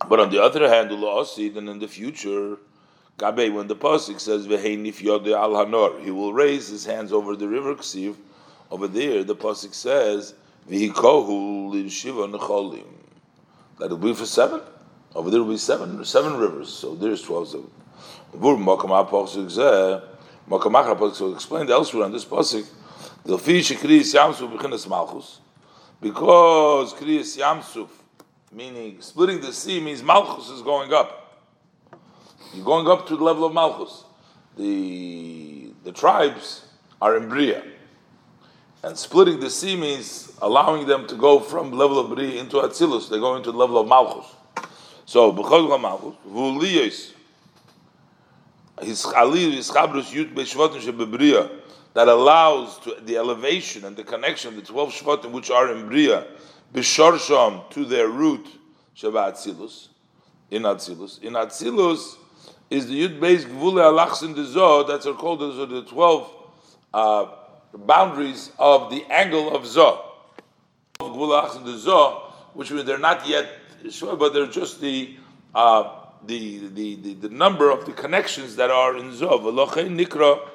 But 0.09 0.19
on 0.19 0.31
the 0.31 0.41
other 0.41 0.67
hand, 0.67 0.89
then 0.89 1.67
in 1.67 1.77
the 1.77 1.87
future, 1.87 2.57
Gabe, 3.17 3.53
when 3.53 3.67
the 3.67 3.75
Pasik 3.75 4.19
says, 4.19 4.47
al 4.47 5.51
hanor, 5.51 6.03
he 6.03 6.11
will 6.11 6.33
raise 6.33 6.67
his 6.67 6.85
hands 6.85 7.11
over 7.13 7.35
the 7.35 7.47
river 7.47 7.75
Ksiv. 7.75 8.15
Over 8.69 8.87
there, 8.87 9.23
the 9.23 9.35
Pasik 9.35 9.73
says, 9.73 10.33
That 13.79 13.89
will 13.89 13.97
be 13.97 14.13
for 14.13 14.25
seven. 14.25 14.61
Over 15.13 15.29
there 15.29 15.43
will 15.43 15.51
be 15.51 15.57
seven, 15.57 16.05
seven 16.05 16.37
rivers. 16.37 16.69
So 16.69 16.95
there's 16.95 17.21
12. 17.21 17.47
So 17.49 17.69
Vur 18.33 18.55
Makam 18.55 18.97
Apostle 18.97 19.45
Zeh, 19.45 20.01
elsewhere 21.69 22.05
on 22.05 22.11
this 22.11 22.25
pasuk, 22.25 22.65
the 23.25 23.37
fish 23.37 23.71
Kriyas 23.73 24.15
Yamsuf 24.15 24.57
Bechinas 24.57 24.87
Malchus, 24.87 25.39
because 26.01 26.93
Kriyas 26.93 27.37
Yamsuf, 27.37 27.89
meaning 28.51 29.01
splitting 29.01 29.41
the 29.41 29.53
sea, 29.53 29.79
means 29.79 30.01
Malchus 30.01 30.49
is 30.49 30.61
going 30.61 30.93
up. 30.93 31.20
You're 32.53 32.65
going 32.65 32.87
up 32.87 33.07
to 33.07 33.15
the 33.15 33.23
level 33.23 33.45
of 33.45 33.53
Malchus. 33.53 34.03
The 34.57 35.71
the 35.83 35.91
tribes 35.91 36.65
are 37.01 37.17
in 37.17 37.27
Bria. 37.29 37.63
And 38.83 38.97
splitting 38.97 39.39
the 39.39 39.49
sea 39.49 39.75
means 39.75 40.31
allowing 40.41 40.87
them 40.87 41.07
to 41.07 41.15
go 41.15 41.39
from 41.39 41.71
level 41.71 41.99
of 41.99 42.09
Bria 42.09 42.39
into 42.39 42.57
Atzilus. 42.57 43.09
They 43.09 43.19
go 43.19 43.35
into 43.35 43.51
the 43.51 43.57
level 43.57 43.79
of 43.79 43.87
Malchus. 43.87 44.35
So, 45.05 45.31
B'chol 45.33 45.79
Malchus, 45.79 46.15
V'uliyos, 46.27 47.11
his 48.81 49.03
Chalil, 49.03 49.51
his 49.51 49.69
Chabrus 49.69 50.11
Yut 50.11 50.33
Beshvatim 50.33 50.81
Shebebria, 50.81 51.51
that 51.93 52.07
allows 52.07 52.79
to 52.79 52.95
the 53.01 53.17
elevation 53.17 53.85
and 53.85 53.95
the 53.95 54.03
connection 54.03 54.49
of 54.49 54.55
the 54.55 54.61
12 54.61 54.93
Shvatim 54.93 55.31
which 55.31 55.51
are 55.51 55.71
in 55.71 55.87
Bria, 55.87 56.25
Bishorsham 56.73 57.69
to 57.71 57.83
their 57.85 58.07
root, 58.07 58.47
Sheba 58.93 59.35
in 60.49 60.63
Atzilus. 60.63 61.21
In 61.21 61.33
Atzilus 61.33 62.15
is 62.71 62.87
the 62.87 63.05
Yud 63.05 63.19
Beis 63.19 63.43
Gvule 63.43 63.83
Alachs 63.83 64.23
in 64.23 64.33
the 64.33 64.43
Zoh, 64.43 64.87
that's 64.87 65.05
are 65.05 65.13
called 65.13 65.43
as 65.43 65.57
the 65.57 65.83
12 65.83 66.33
uh, 66.93 67.25
boundaries 67.75 68.51
of 68.57 68.89
the 68.89 69.03
angle 69.11 69.53
of 69.53 69.63
Zoh. 69.63 70.01
Gvule 71.01 71.43
Alachs 71.43 71.57
in 71.57 71.65
the 71.65 71.73
Zoh, 71.73 72.31
which 72.53 72.71
means 72.71 72.85
they're 72.85 72.97
not 72.97 73.27
yet 73.27 73.45
sure, 73.89 74.15
but 74.15 74.33
they're 74.33 74.47
just 74.47 74.79
the 74.79 75.17
uh, 75.53 75.97
the, 76.25 76.67
the, 76.69 76.95
the, 76.95 77.13
the, 77.15 77.29
number 77.29 77.71
of 77.71 77.85
the 77.85 77.91
connections 77.91 78.55
that 78.55 78.69
are 78.69 78.95
in 78.95 79.11
Zov. 79.11 79.41
Nikra, 79.41 80.47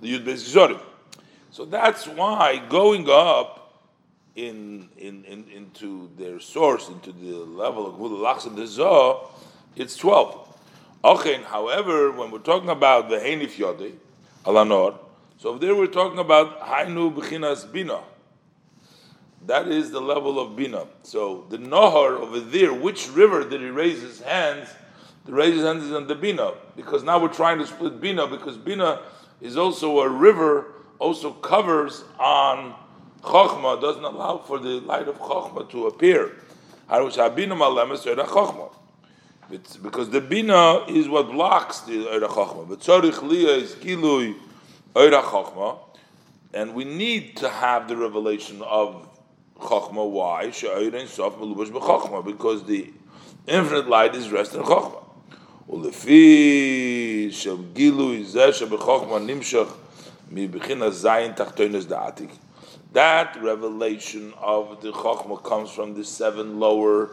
the 0.00 0.18
Yud 0.18 0.24
Beis 0.24 0.80
So 1.50 1.64
that's 1.64 2.06
why 2.06 2.62
going 2.68 3.08
up 3.10 3.82
in, 4.36 4.90
in, 4.98 5.24
in, 5.24 5.46
into 5.52 6.10
their 6.16 6.38
source, 6.40 6.88
into 6.88 7.10
the 7.10 7.38
level 7.38 7.86
of 7.86 7.94
Gvul 7.94 8.46
and 8.46 8.56
the 8.56 8.62
Zoh, 8.62 9.28
it's 9.76 9.96
12. 9.96 10.53
However, 11.04 12.12
when 12.12 12.30
we're 12.30 12.38
talking 12.38 12.70
about 12.70 13.10
the 13.10 13.16
Heinif 13.16 13.56
Yodei, 13.56 13.92
Alanor, 14.46 14.96
so 15.36 15.58
there 15.58 15.74
we're 15.74 15.86
talking 15.86 16.18
about 16.18 16.60
Hainu 16.60 17.14
Bechinas 17.14 17.70
Bina. 17.70 18.00
That 19.46 19.68
is 19.68 19.90
the 19.90 20.00
level 20.00 20.40
of 20.40 20.56
Bina. 20.56 20.86
So 21.02 21.44
the 21.50 21.58
Nohar 21.58 22.18
over 22.18 22.40
there, 22.40 22.72
which 22.72 23.10
river 23.10 23.46
did 23.46 23.60
he 23.60 23.68
raise 23.68 24.00
his 24.00 24.20
hands? 24.22 24.68
the 25.26 25.32
raise 25.32 25.54
his 25.54 25.64
hands 25.64 25.84
is 25.84 25.92
on 25.92 26.06
the 26.06 26.14
Bina, 26.14 26.52
because 26.76 27.02
now 27.02 27.18
we're 27.18 27.28
trying 27.28 27.58
to 27.58 27.66
split 27.66 28.00
Bina, 28.00 28.26
because 28.26 28.56
Bina 28.56 29.00
is 29.40 29.56
also 29.56 30.00
a 30.00 30.08
river, 30.08 30.72
also 30.98 31.32
covers 31.32 32.04
on 32.18 32.74
Chokhmah, 33.22 33.80
doesn't 33.80 34.04
allow 34.04 34.38
for 34.38 34.58
the 34.58 34.80
light 34.80 35.08
of 35.08 35.18
Chokhmah 35.18 35.70
to 35.70 35.86
appear. 35.86 36.36
It's 39.51 39.77
because 39.77 40.09
the 40.11 40.21
Bina 40.21 40.85
is 40.87 41.07
what 41.07 41.31
blocks 41.31 41.81
the 41.81 42.05
Eira 42.05 42.27
Chokhmah. 42.27 42.69
But 42.69 42.79
Tzorich 42.81 43.13
Liya 43.13 43.57
is 43.57 43.73
Gilui 43.75 44.35
Eira 44.95 45.23
Chokhmah, 45.23 45.79
and 46.53 46.73
we 46.75 46.83
need 46.83 47.35
to 47.37 47.49
have 47.49 47.87
the 47.87 47.97
revelation 47.97 48.61
of 48.61 49.07
Chokhmah. 49.59 50.09
Why? 50.09 50.45
Because 52.21 52.63
the 52.65 52.93
infinite 53.47 53.87
light 53.89 54.15
is 54.15 54.29
resting 54.31 54.61
in 54.61 54.65
Chokhmah. 54.65 55.05
ולפי 55.69 57.27
שגילוי 57.31 58.23
זה 58.23 58.53
שבחוכמה 58.53 59.19
נמשך 59.19 59.67
מבחינה 60.31 60.89
זין 60.89 61.31
תחתונס 61.31 61.85
דעתיק. 61.85 62.29
That 62.93 63.37
revelation 63.39 64.33
of 64.41 64.81
the 64.81 64.91
Chokhmah 64.91 65.43
comes 65.43 65.69
from 65.69 65.93
the 65.93 66.03
seven 66.03 66.59
lower 66.59 67.11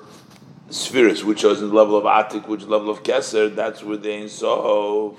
spheres, 0.72 1.24
which 1.24 1.44
is 1.44 1.62
in 1.62 1.70
the 1.70 1.76
level 1.76 1.98
of 1.98 2.06
Atik, 2.06 2.48
which 2.48 2.64
level 2.64 2.90
of 2.90 3.04
Keser, 3.04 3.54
that's 3.56 3.84
where 3.84 3.98
they 3.98 4.28
Sof. 4.28 5.18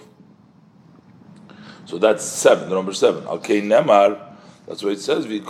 So 1.84 1.98
that's 1.98 2.24
seven, 2.24 2.70
number 2.70 2.92
seven. 2.92 3.26
Okay, 3.26 3.61
Nemar, 3.61 4.18
that's 4.66 4.82
why 4.82 4.90
it 4.90 5.00
says, 5.00 5.26
He 5.26 5.40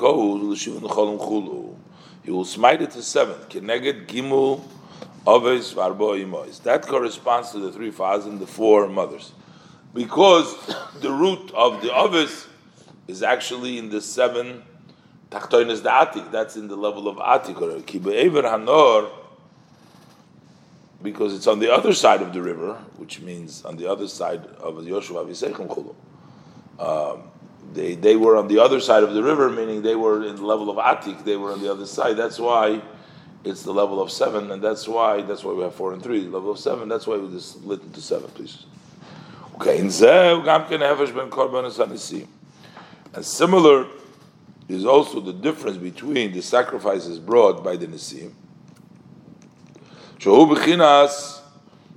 will 2.31 2.45
smite 2.45 2.83
it 2.83 2.91
to 2.93 3.03
seven. 3.03 3.37
Keneged 3.49 4.07
Gimul 4.07 4.63
Aves 5.27 5.73
Varbo 5.73 6.15
Imois. 6.15 6.63
That 6.63 6.87
corresponds 6.87 7.53
to 7.53 7.59
the 7.59 7.71
three 7.71 7.91
fathers 7.91 8.27
and 8.27 8.41
the 8.41 8.47
four 8.47 8.89
mothers. 8.89 9.33
Because 9.95 10.57
the 11.01 11.13
root 11.13 11.53
of 11.55 11.83
the 11.83 11.95
Aves 11.95 12.47
is 13.07 13.23
actually 13.23 13.79
in 13.79 13.91
the 13.91 14.01
seven 14.01 14.63
Tachtoinas 15.31 15.83
the 15.83 15.91
Atik. 15.91 16.31
That's 16.33 16.57
in 16.57 16.69
the 16.69 16.77
level 16.77 17.09
of 17.09 17.19
Atik. 17.19 17.61
Or 17.61 17.79
Kibe'ever 17.81 18.43
Hanor, 18.43 19.11
because 21.03 21.35
it's 21.35 21.47
on 21.47 21.59
the 21.59 21.73
other 21.73 21.93
side 21.93 22.23
of 22.23 22.33
the 22.33 22.43
river, 22.43 22.75
which 22.97 23.21
means 23.21 23.65
on 23.65 23.77
the 23.77 23.91
other 23.91 24.09
side 24.09 24.45
of 24.61 24.75
Yoshua 24.77 25.27
Avisechem 25.27 25.67
Chulu. 25.69 25.95
um, 27.15 27.23
they 27.73 27.95
they 27.95 28.17
were 28.17 28.37
on 28.37 28.49
the 28.49 28.59
other 28.59 28.81
side 28.81 29.03
of 29.03 29.15
the 29.15 29.23
river, 29.23 29.49
meaning 29.49 29.83
they 29.83 29.95
were 29.97 30.25
in 30.25 30.37
the 30.37 30.45
level 30.45 30.71
of 30.71 30.77
Atik. 30.77 31.25
They 31.25 31.37
were 31.37 31.53
on 31.53 31.61
the 31.61 31.71
other 31.71 31.87
side. 31.87 32.17
That's 32.17 32.39
why 32.39 32.83
it's 33.45 33.63
the 33.63 33.73
level 33.73 34.01
of 34.01 34.11
seven, 34.11 34.51
and 34.51 34.63
that's 34.63 34.87
why 34.87 35.23
that's 35.23 35.43
why 35.45 35.53
we 35.53 35.63
have 35.63 35.75
four 35.75 35.93
and 35.93 36.03
three. 36.03 36.23
Level 36.23 36.51
of 36.51 36.59
seven. 36.59 36.89
That's 36.89 37.07
why 37.07 37.17
we 37.17 37.29
just 37.31 37.53
split 37.53 37.83
into 37.83 38.01
seven, 38.01 38.29
please. 38.31 38.67
Okay, 39.57 39.79
in. 39.79 39.91
And 43.15 43.25
similar 43.25 43.87
is 44.69 44.85
also 44.85 45.21
the 45.21 45.33
difference 45.33 45.77
between 45.77 46.33
the 46.33 46.41
sacrifices 46.41 47.19
brought 47.19 47.63
by 47.63 47.77
the 47.77 47.87
Nisim. 47.87 48.33
Shehu 50.23 50.55
Bechinas 50.55 51.41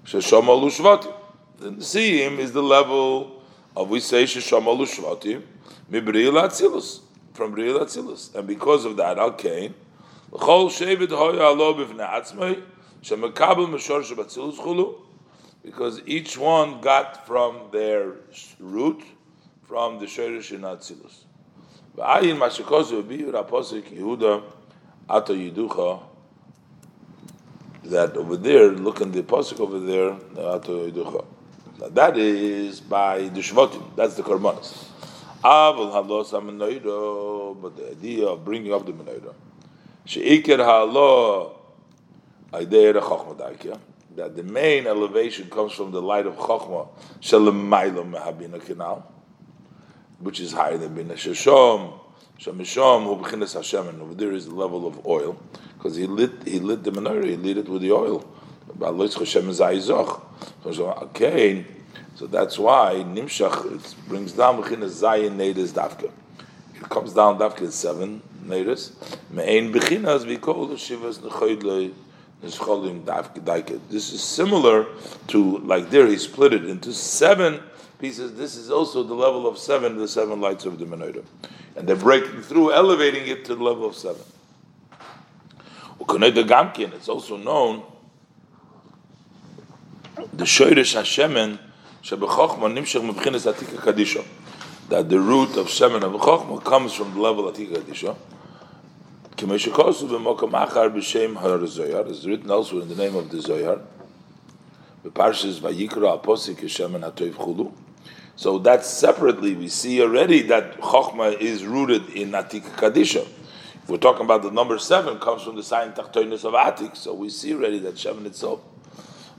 Sheshom 0.04 0.48
Shvatim. 0.72 1.14
The 1.60 1.70
Nisim 1.70 2.40
is 2.40 2.54
the 2.54 2.64
level 2.64 3.44
of 3.76 3.92
we 3.92 4.00
say 4.00 4.24
Sheshom 4.24 4.66
Shvatim, 4.66 5.44
Mibril 5.92 6.34
Atzilus, 6.42 7.02
from 7.36 7.56
Bril 7.56 7.80
Atzilus. 7.80 8.34
And 8.34 8.48
because 8.48 8.84
of 8.84 8.98
that, 8.98 9.20
Al 9.20 9.34
Kain, 9.34 9.76
L'chol 10.32 10.72
Shevet 10.72 11.10
Hoya 11.10 11.44
Alo 11.44 11.76
B'vnei 11.76 12.10
Atzmei, 12.10 12.64
Shemekabel 13.04 13.70
Meshor 13.70 14.02
Shebatzilus 14.02 14.56
Chulu, 14.56 14.96
because 15.64 16.02
each 16.08 16.36
one 16.36 16.82
got 16.82 17.28
from 17.28 17.70
their 17.72 18.14
root, 18.60 19.04
from 19.68 20.00
the 20.00 20.08
Shorish 20.08 20.52
in 20.52 20.62
Atzilus. 20.62 21.26
V'ayin 21.96 22.40
Mashikosu 22.40 23.04
B'yur 23.04 23.48
Aposik 23.48 23.96
Yehuda 23.96 24.42
Ato 25.08 25.36
Yiducha, 25.36 26.02
that 27.90 28.18
over 28.18 28.38
there, 28.38 28.72
look 28.72 29.02
in 29.02 29.12
the 29.12 29.22
Aposik 29.24 29.60
over 29.60 29.80
there, 29.80 30.18
that 31.94 32.18
is 32.18 32.80
by 32.82 33.28
the 33.30 33.42
Shvotim, 33.42 33.96
that's 33.96 34.16
the 34.16 34.24
Korbanos. 34.24 34.90
But 37.62 37.76
the 37.78 37.92
idea 37.92 38.26
of 38.28 38.44
bringing 38.44 38.74
up 38.74 38.86
the 38.86 38.94
Menorah. 38.94 39.34
That 44.16 44.36
the 44.36 44.44
main 44.44 44.88
elevation 44.88 45.50
comes 45.50 45.74
from 45.74 45.92
the 45.92 46.02
light 46.02 46.26
of 46.26 46.36
Chokhmah, 46.38 46.88
which 50.20 50.40
is 50.40 50.54
higher 50.54 50.78
than 50.78 50.94
Bina 50.96 51.16
Sheshom, 51.16 52.00
Shemishom, 52.40 53.04
who 53.06 53.16
Bechinas 53.24 53.54
Hashem, 53.54 53.88
and 53.88 54.02
over 54.02 54.14
there 54.14 54.32
is 54.32 54.46
the 54.48 54.56
level 54.56 54.88
of 54.88 55.06
oil, 55.06 55.38
because 55.78 55.96
he 55.96 56.06
lit 56.06 56.32
he 56.46 56.60
lit 56.60 56.84
the 56.84 56.92
menorah, 56.92 57.26
he 57.26 57.36
lit 57.38 57.58
it 57.58 57.70
with 57.70 57.82
the 57.82 57.92
oil. 57.92 58.26
Okay, 61.04 61.66
so 62.16 62.28
that's 62.28 62.60
why 62.60 63.04
Nimshach 63.08 63.76
it 63.76 63.96
brings 64.08 64.34
down 64.34 64.62
Bechinas 64.62 65.02
Zayin 65.02 65.38
Neides 65.38 65.72
Davka. 65.72 66.12
It 66.76 66.90
comes 66.90 67.14
down 67.14 67.38
Davka 67.40 67.72
seven 67.72 68.22
Neides. 68.44 68.92
Me'ein 69.30 69.72
Bechinas 69.72 70.26
we 70.26 70.38
call 70.38 70.68
the 70.68 70.76
Shivas 70.76 71.20
Nechoidlei 71.20 71.94
this 72.46 74.14
is 74.14 74.22
similar 74.22 74.86
to, 75.28 75.58
like 75.60 75.90
there, 75.90 76.06
he 76.06 76.18
split 76.18 76.54
it 76.54 76.66
into 76.66 76.94
seven 76.94 77.60
pieces. 78.00 78.36
This 78.36 78.56
is 78.56 78.70
also 78.70 79.02
the 79.04 79.16
level 79.16 79.48
of 79.48 79.58
seven, 79.58 79.98
the 79.98 80.08
seven 80.08 80.42
lights 80.42 80.66
of 80.66 80.78
the 80.78 80.86
menorah. 80.86 81.24
And 81.76 81.88
they're 81.88 81.96
breaking 81.96 82.42
through, 82.42 82.74
elevating 82.74 83.28
it 83.28 83.46
to 83.46 83.56
the 83.56 83.64
level 83.64 83.86
of 83.88 83.96
seven. 83.96 84.22
It's 86.00 87.10
also 87.10 87.38
known 87.38 87.84
the 90.34 90.44
Shoirish 90.46 90.96
Hashemen 90.96 91.60
Shebechachma 92.04 92.72
Nimshach 92.72 93.02
Mebchinas 93.10 93.52
Atika 93.52 93.78
Kadisha 93.78 94.24
that 94.90 95.10
the 95.10 95.20
root 95.20 95.58
of 95.58 95.68
Shemen 95.68 96.04
of 96.04 96.14
Chachma 96.22 96.64
comes 96.64 96.94
from 96.94 97.14
the 97.14 97.20
level 97.20 97.48
of 97.48 97.56
Atika 97.56 97.78
Kadisha 97.78 98.16
is 102.10 102.28
written 102.28 102.52
also 102.52 102.82
in 102.82 102.88
the 102.88 102.96
name 102.96 103.16
of 103.16 103.30
the 103.30 103.38
Zoyar. 103.38 103.82
The 105.04 105.10
Parshas 105.10 105.60
Vayikra 105.60 106.22
Aposik 106.22 106.62
Hashem 106.62 106.96
and 106.96 107.04
Hatoiv 107.04 107.34
Chulu. 107.34 107.74
So 108.38 108.58
that 108.60 108.84
separately, 108.84 109.56
we 109.56 109.70
see 109.70 110.02
already 110.02 110.42
that 110.44 110.80
Chokhmah 110.80 111.40
is 111.40 111.66
rooted 111.66 112.10
in 112.10 112.32
Atik 112.32 112.64
Kadisha. 112.76 113.26
If 113.86 113.90
we're 113.90 113.98
talking 113.98 114.26
about 114.26 114.44
the 114.44 114.52
number 114.52 114.78
seven, 114.78 115.20
comes 115.20 115.44
from 115.44 115.56
the 115.56 115.64
sign 115.64 115.94
Tachtoinus 115.94 116.44
of 116.44 116.54
Atik, 116.54 116.98
so 116.98 117.14
we 117.14 117.30
see 117.30 117.54
already 117.54 117.80
that 117.80 117.96
Shemin 117.96 118.26
itself. 118.26 118.60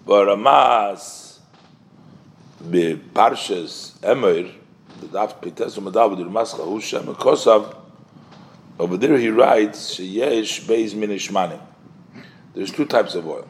But 0.06 0.28
Ramaz, 0.28 1.38
Parshas 2.62 4.02
Emir, 4.02 4.50
the 5.00 5.08
Daf 5.08 5.42
Pitesu 5.42 5.80
Madav, 5.82 6.16
the 6.16 6.24
Ramaz 6.24 6.54
Chahu 6.54 6.80
Shem 6.80 7.06
Kosav, 7.16 7.76
over 8.78 8.96
there 8.96 9.18
he 9.18 9.28
writes, 9.28 9.96
Sheyesh 9.96 10.62
Beis 10.62 10.94
Minishmanim. 10.94 11.60
There's 12.54 12.70
two 12.70 12.86
types 12.86 13.14
of 13.14 13.26
oil. 13.26 13.48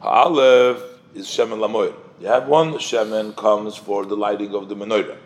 Ha'alev 0.00 0.82
is 1.14 1.26
Shemen 1.26 1.58
Lamoir. 1.58 1.94
You 2.18 2.28
have 2.28 2.48
one 2.48 2.72
Shemen 2.74 3.36
comes 3.36 3.76
for 3.76 4.06
the 4.06 4.16
lighting 4.16 4.54
of 4.54 4.70
the 4.70 4.74
menorah. 4.74 5.18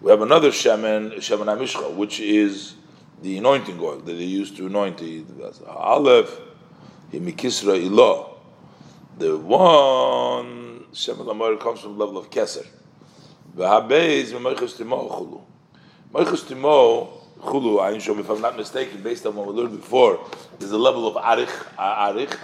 We 0.00 0.10
have 0.10 0.20
another 0.20 0.50
Shemen, 0.50 1.14
Shemen 1.18 1.46
Amishcha, 1.46 1.94
which 1.94 2.18
is 2.18 2.74
the 3.22 3.38
anointing 3.38 3.78
oil 3.80 3.98
that 3.98 4.12
they 4.12 4.24
used 4.24 4.56
to 4.56 4.66
anoint 4.66 4.98
the 4.98 5.22
Ha'alev, 5.64 6.28
Himikisra 7.12 7.80
Ilah. 7.80 8.30
The 9.16 9.36
one 9.38 10.86
Shemen 10.92 11.24
Lamoir 11.24 11.60
comes 11.60 11.80
from 11.80 11.96
the 11.96 12.04
level 12.04 12.18
of 12.18 12.30
Keser. 12.30 12.66
V'habeis 13.56 14.32
Memoiches 14.32 14.76
Timo 14.76 15.08
Chulu. 15.08 15.40
Moiches 16.12 16.44
Timo 16.52 17.24
Chulu 17.40 18.18
if 18.18 18.28
I'm 18.28 18.40
not 18.40 18.56
mistaken, 18.56 19.02
based 19.02 19.24
on 19.26 19.36
what 19.36 19.46
we 19.46 19.52
learned 19.52 19.76
before, 19.76 20.18
is 20.58 20.70
the 20.70 20.78
level 20.78 21.06
of 21.06 21.14
Arich, 21.22 21.46
Arich, 21.78 22.36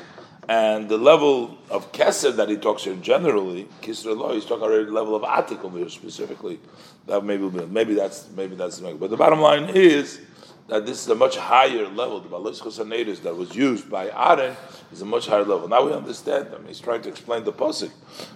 and 0.50 0.88
the 0.88 0.98
level 0.98 1.56
of 1.70 1.92
Keser 1.92 2.34
that 2.34 2.48
he 2.48 2.56
talks 2.56 2.82
here 2.82 2.96
generally, 2.96 3.68
Kisra 3.82 4.16
law, 4.16 4.34
he's 4.34 4.44
talking 4.44 4.64
already 4.64 4.86
the 4.86 4.90
level 4.90 5.14
of 5.14 5.22
Atik 5.22 5.64
over 5.64 5.78
here 5.78 5.88
specifically. 5.88 6.58
That 7.06 7.24
maybe 7.24 7.48
maybe 7.48 7.94
that's 7.94 8.28
maybe 8.36 8.56
that's 8.56 8.78
the 8.78 8.92
but 8.94 9.10
the 9.10 9.16
bottom 9.16 9.40
line 9.40 9.70
is 9.70 10.20
that 10.66 10.86
this 10.86 11.02
is 11.02 11.08
a 11.08 11.14
much 11.14 11.36
higher 11.36 11.86
level. 11.86 12.18
The 12.18 12.28
Baliskos 12.28 13.22
that 13.22 13.36
was 13.36 13.54
used 13.54 13.88
by 13.88 14.10
Aaron 14.10 14.56
is 14.90 15.02
a 15.02 15.04
much 15.04 15.28
higher 15.28 15.44
level. 15.44 15.68
Now 15.68 15.86
we 15.86 15.92
understand. 15.92 16.48
I 16.52 16.58
mean, 16.58 16.66
he's 16.66 16.80
trying 16.80 17.02
to 17.02 17.08
explain 17.08 17.44
the 17.44 17.52
pasuk. 17.52 17.92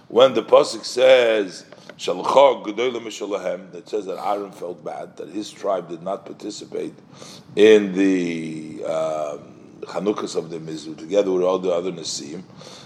When 0.07 0.33
the 0.33 0.43
pasuk 0.43 0.85
says 0.85 1.65
that 1.97 3.83
says 3.85 4.05
that 4.05 4.25
Aaron 4.25 4.51
felt 4.53 4.85
bad 4.85 5.17
that 5.17 5.27
his 5.29 5.51
tribe 5.51 5.89
did 5.89 6.01
not 6.01 6.25
participate 6.25 6.93
in 7.57 7.91
the 7.93 8.85
um, 8.85 9.54
Chanukas 9.85 10.35
of 10.35 10.49
the 10.49 10.59
Mizu 10.59 10.97
together 10.97 11.31
with 11.31 11.43
all 11.43 11.59
the 11.59 11.71
other 11.71 11.91
Nasim. 11.91 12.43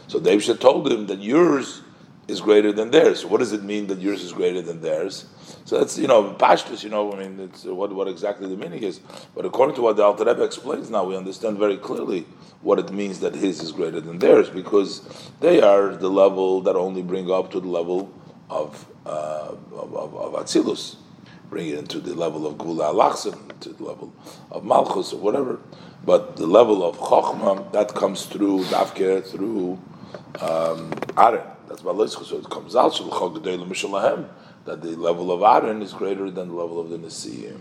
So 0.08 0.20
David 0.20 0.60
told 0.60 0.92
him 0.92 1.08
that 1.08 1.20
yours 1.20 1.82
is 2.30 2.42
greater 2.42 2.72
than 2.72 2.92
theirs. 2.92 3.26
What 3.26 3.40
does 3.40 3.54
it 3.54 3.64
mean 3.64 3.88
that 3.88 4.00
yours 4.00 4.24
is 4.24 4.34
greater 4.34 4.62
than 4.62 4.82
theirs? 4.82 5.26
So 5.66 5.80
that's 5.80 5.98
you 5.98 6.08
know 6.08 6.34
pashtus. 6.34 6.84
You 6.84 6.90
know, 6.90 7.12
I 7.14 7.20
mean, 7.20 7.40
it's 7.40 7.64
what 7.66 7.94
what 7.94 8.08
exactly 8.08 8.48
the 8.48 8.56
meaning 8.56 8.84
is. 8.84 9.00
But 9.36 9.46
according 9.46 9.76
to 9.76 9.82
what 9.82 9.98
the 9.98 10.04
Alter 10.04 10.26
Rebbe 10.26 10.44
explains 10.44 10.90
now, 10.90 11.04
we 11.04 11.16
understand 11.16 11.58
very 11.58 11.78
clearly 11.78 12.26
what 12.62 12.80
it 12.80 12.92
means 12.92 13.20
that 13.22 13.36
his 13.36 13.62
is 13.62 13.72
greater 13.72 14.02
than 14.02 14.20
theirs 14.20 14.50
because 14.50 15.02
they 15.40 15.62
are 15.62 15.96
the 15.96 16.10
level 16.10 16.62
that 16.62 16.76
only 16.76 17.02
bring 17.02 17.32
up 17.32 17.52
to 17.52 17.60
the 17.60 17.68
level 17.68 18.12
of 18.50 18.88
uh, 19.06 19.56
of, 19.72 19.94
of, 19.96 20.16
of 20.16 20.34
Atzilus, 20.34 20.96
bring 21.50 21.70
it 21.70 21.80
into 21.80 22.00
the 22.00 22.14
level 22.14 22.46
of 22.46 22.58
Gula 22.58 22.94
Alachsim, 22.94 23.60
to 23.60 23.70
the 23.70 23.84
level 23.84 24.14
of 24.52 24.64
Malchus 24.64 25.14
or 25.14 25.20
whatever. 25.20 25.60
But 26.10 26.38
the 26.38 26.48
level 26.48 26.84
of 26.84 26.98
Chochmah, 26.98 27.72
that 27.72 27.94
comes 27.94 28.26
through 28.26 28.64
Davker, 28.64 29.24
through 29.24 29.78
um, 30.42 30.92
Aaron. 31.16 31.46
That's 31.68 31.84
Balitzchus. 31.84 32.26
So 32.26 32.38
it 32.38 32.50
comes 32.50 32.76
out, 32.76 32.94
that 34.66 34.82
the 34.82 34.96
level 34.96 35.32
of 35.32 35.44
Aaron 35.44 35.84
is 35.84 35.94
greater 35.94 36.32
than 36.32 36.48
the 36.48 36.56
level 36.56 36.80
of 36.80 36.90
the 36.90 36.98
Nesiim. 36.98 37.60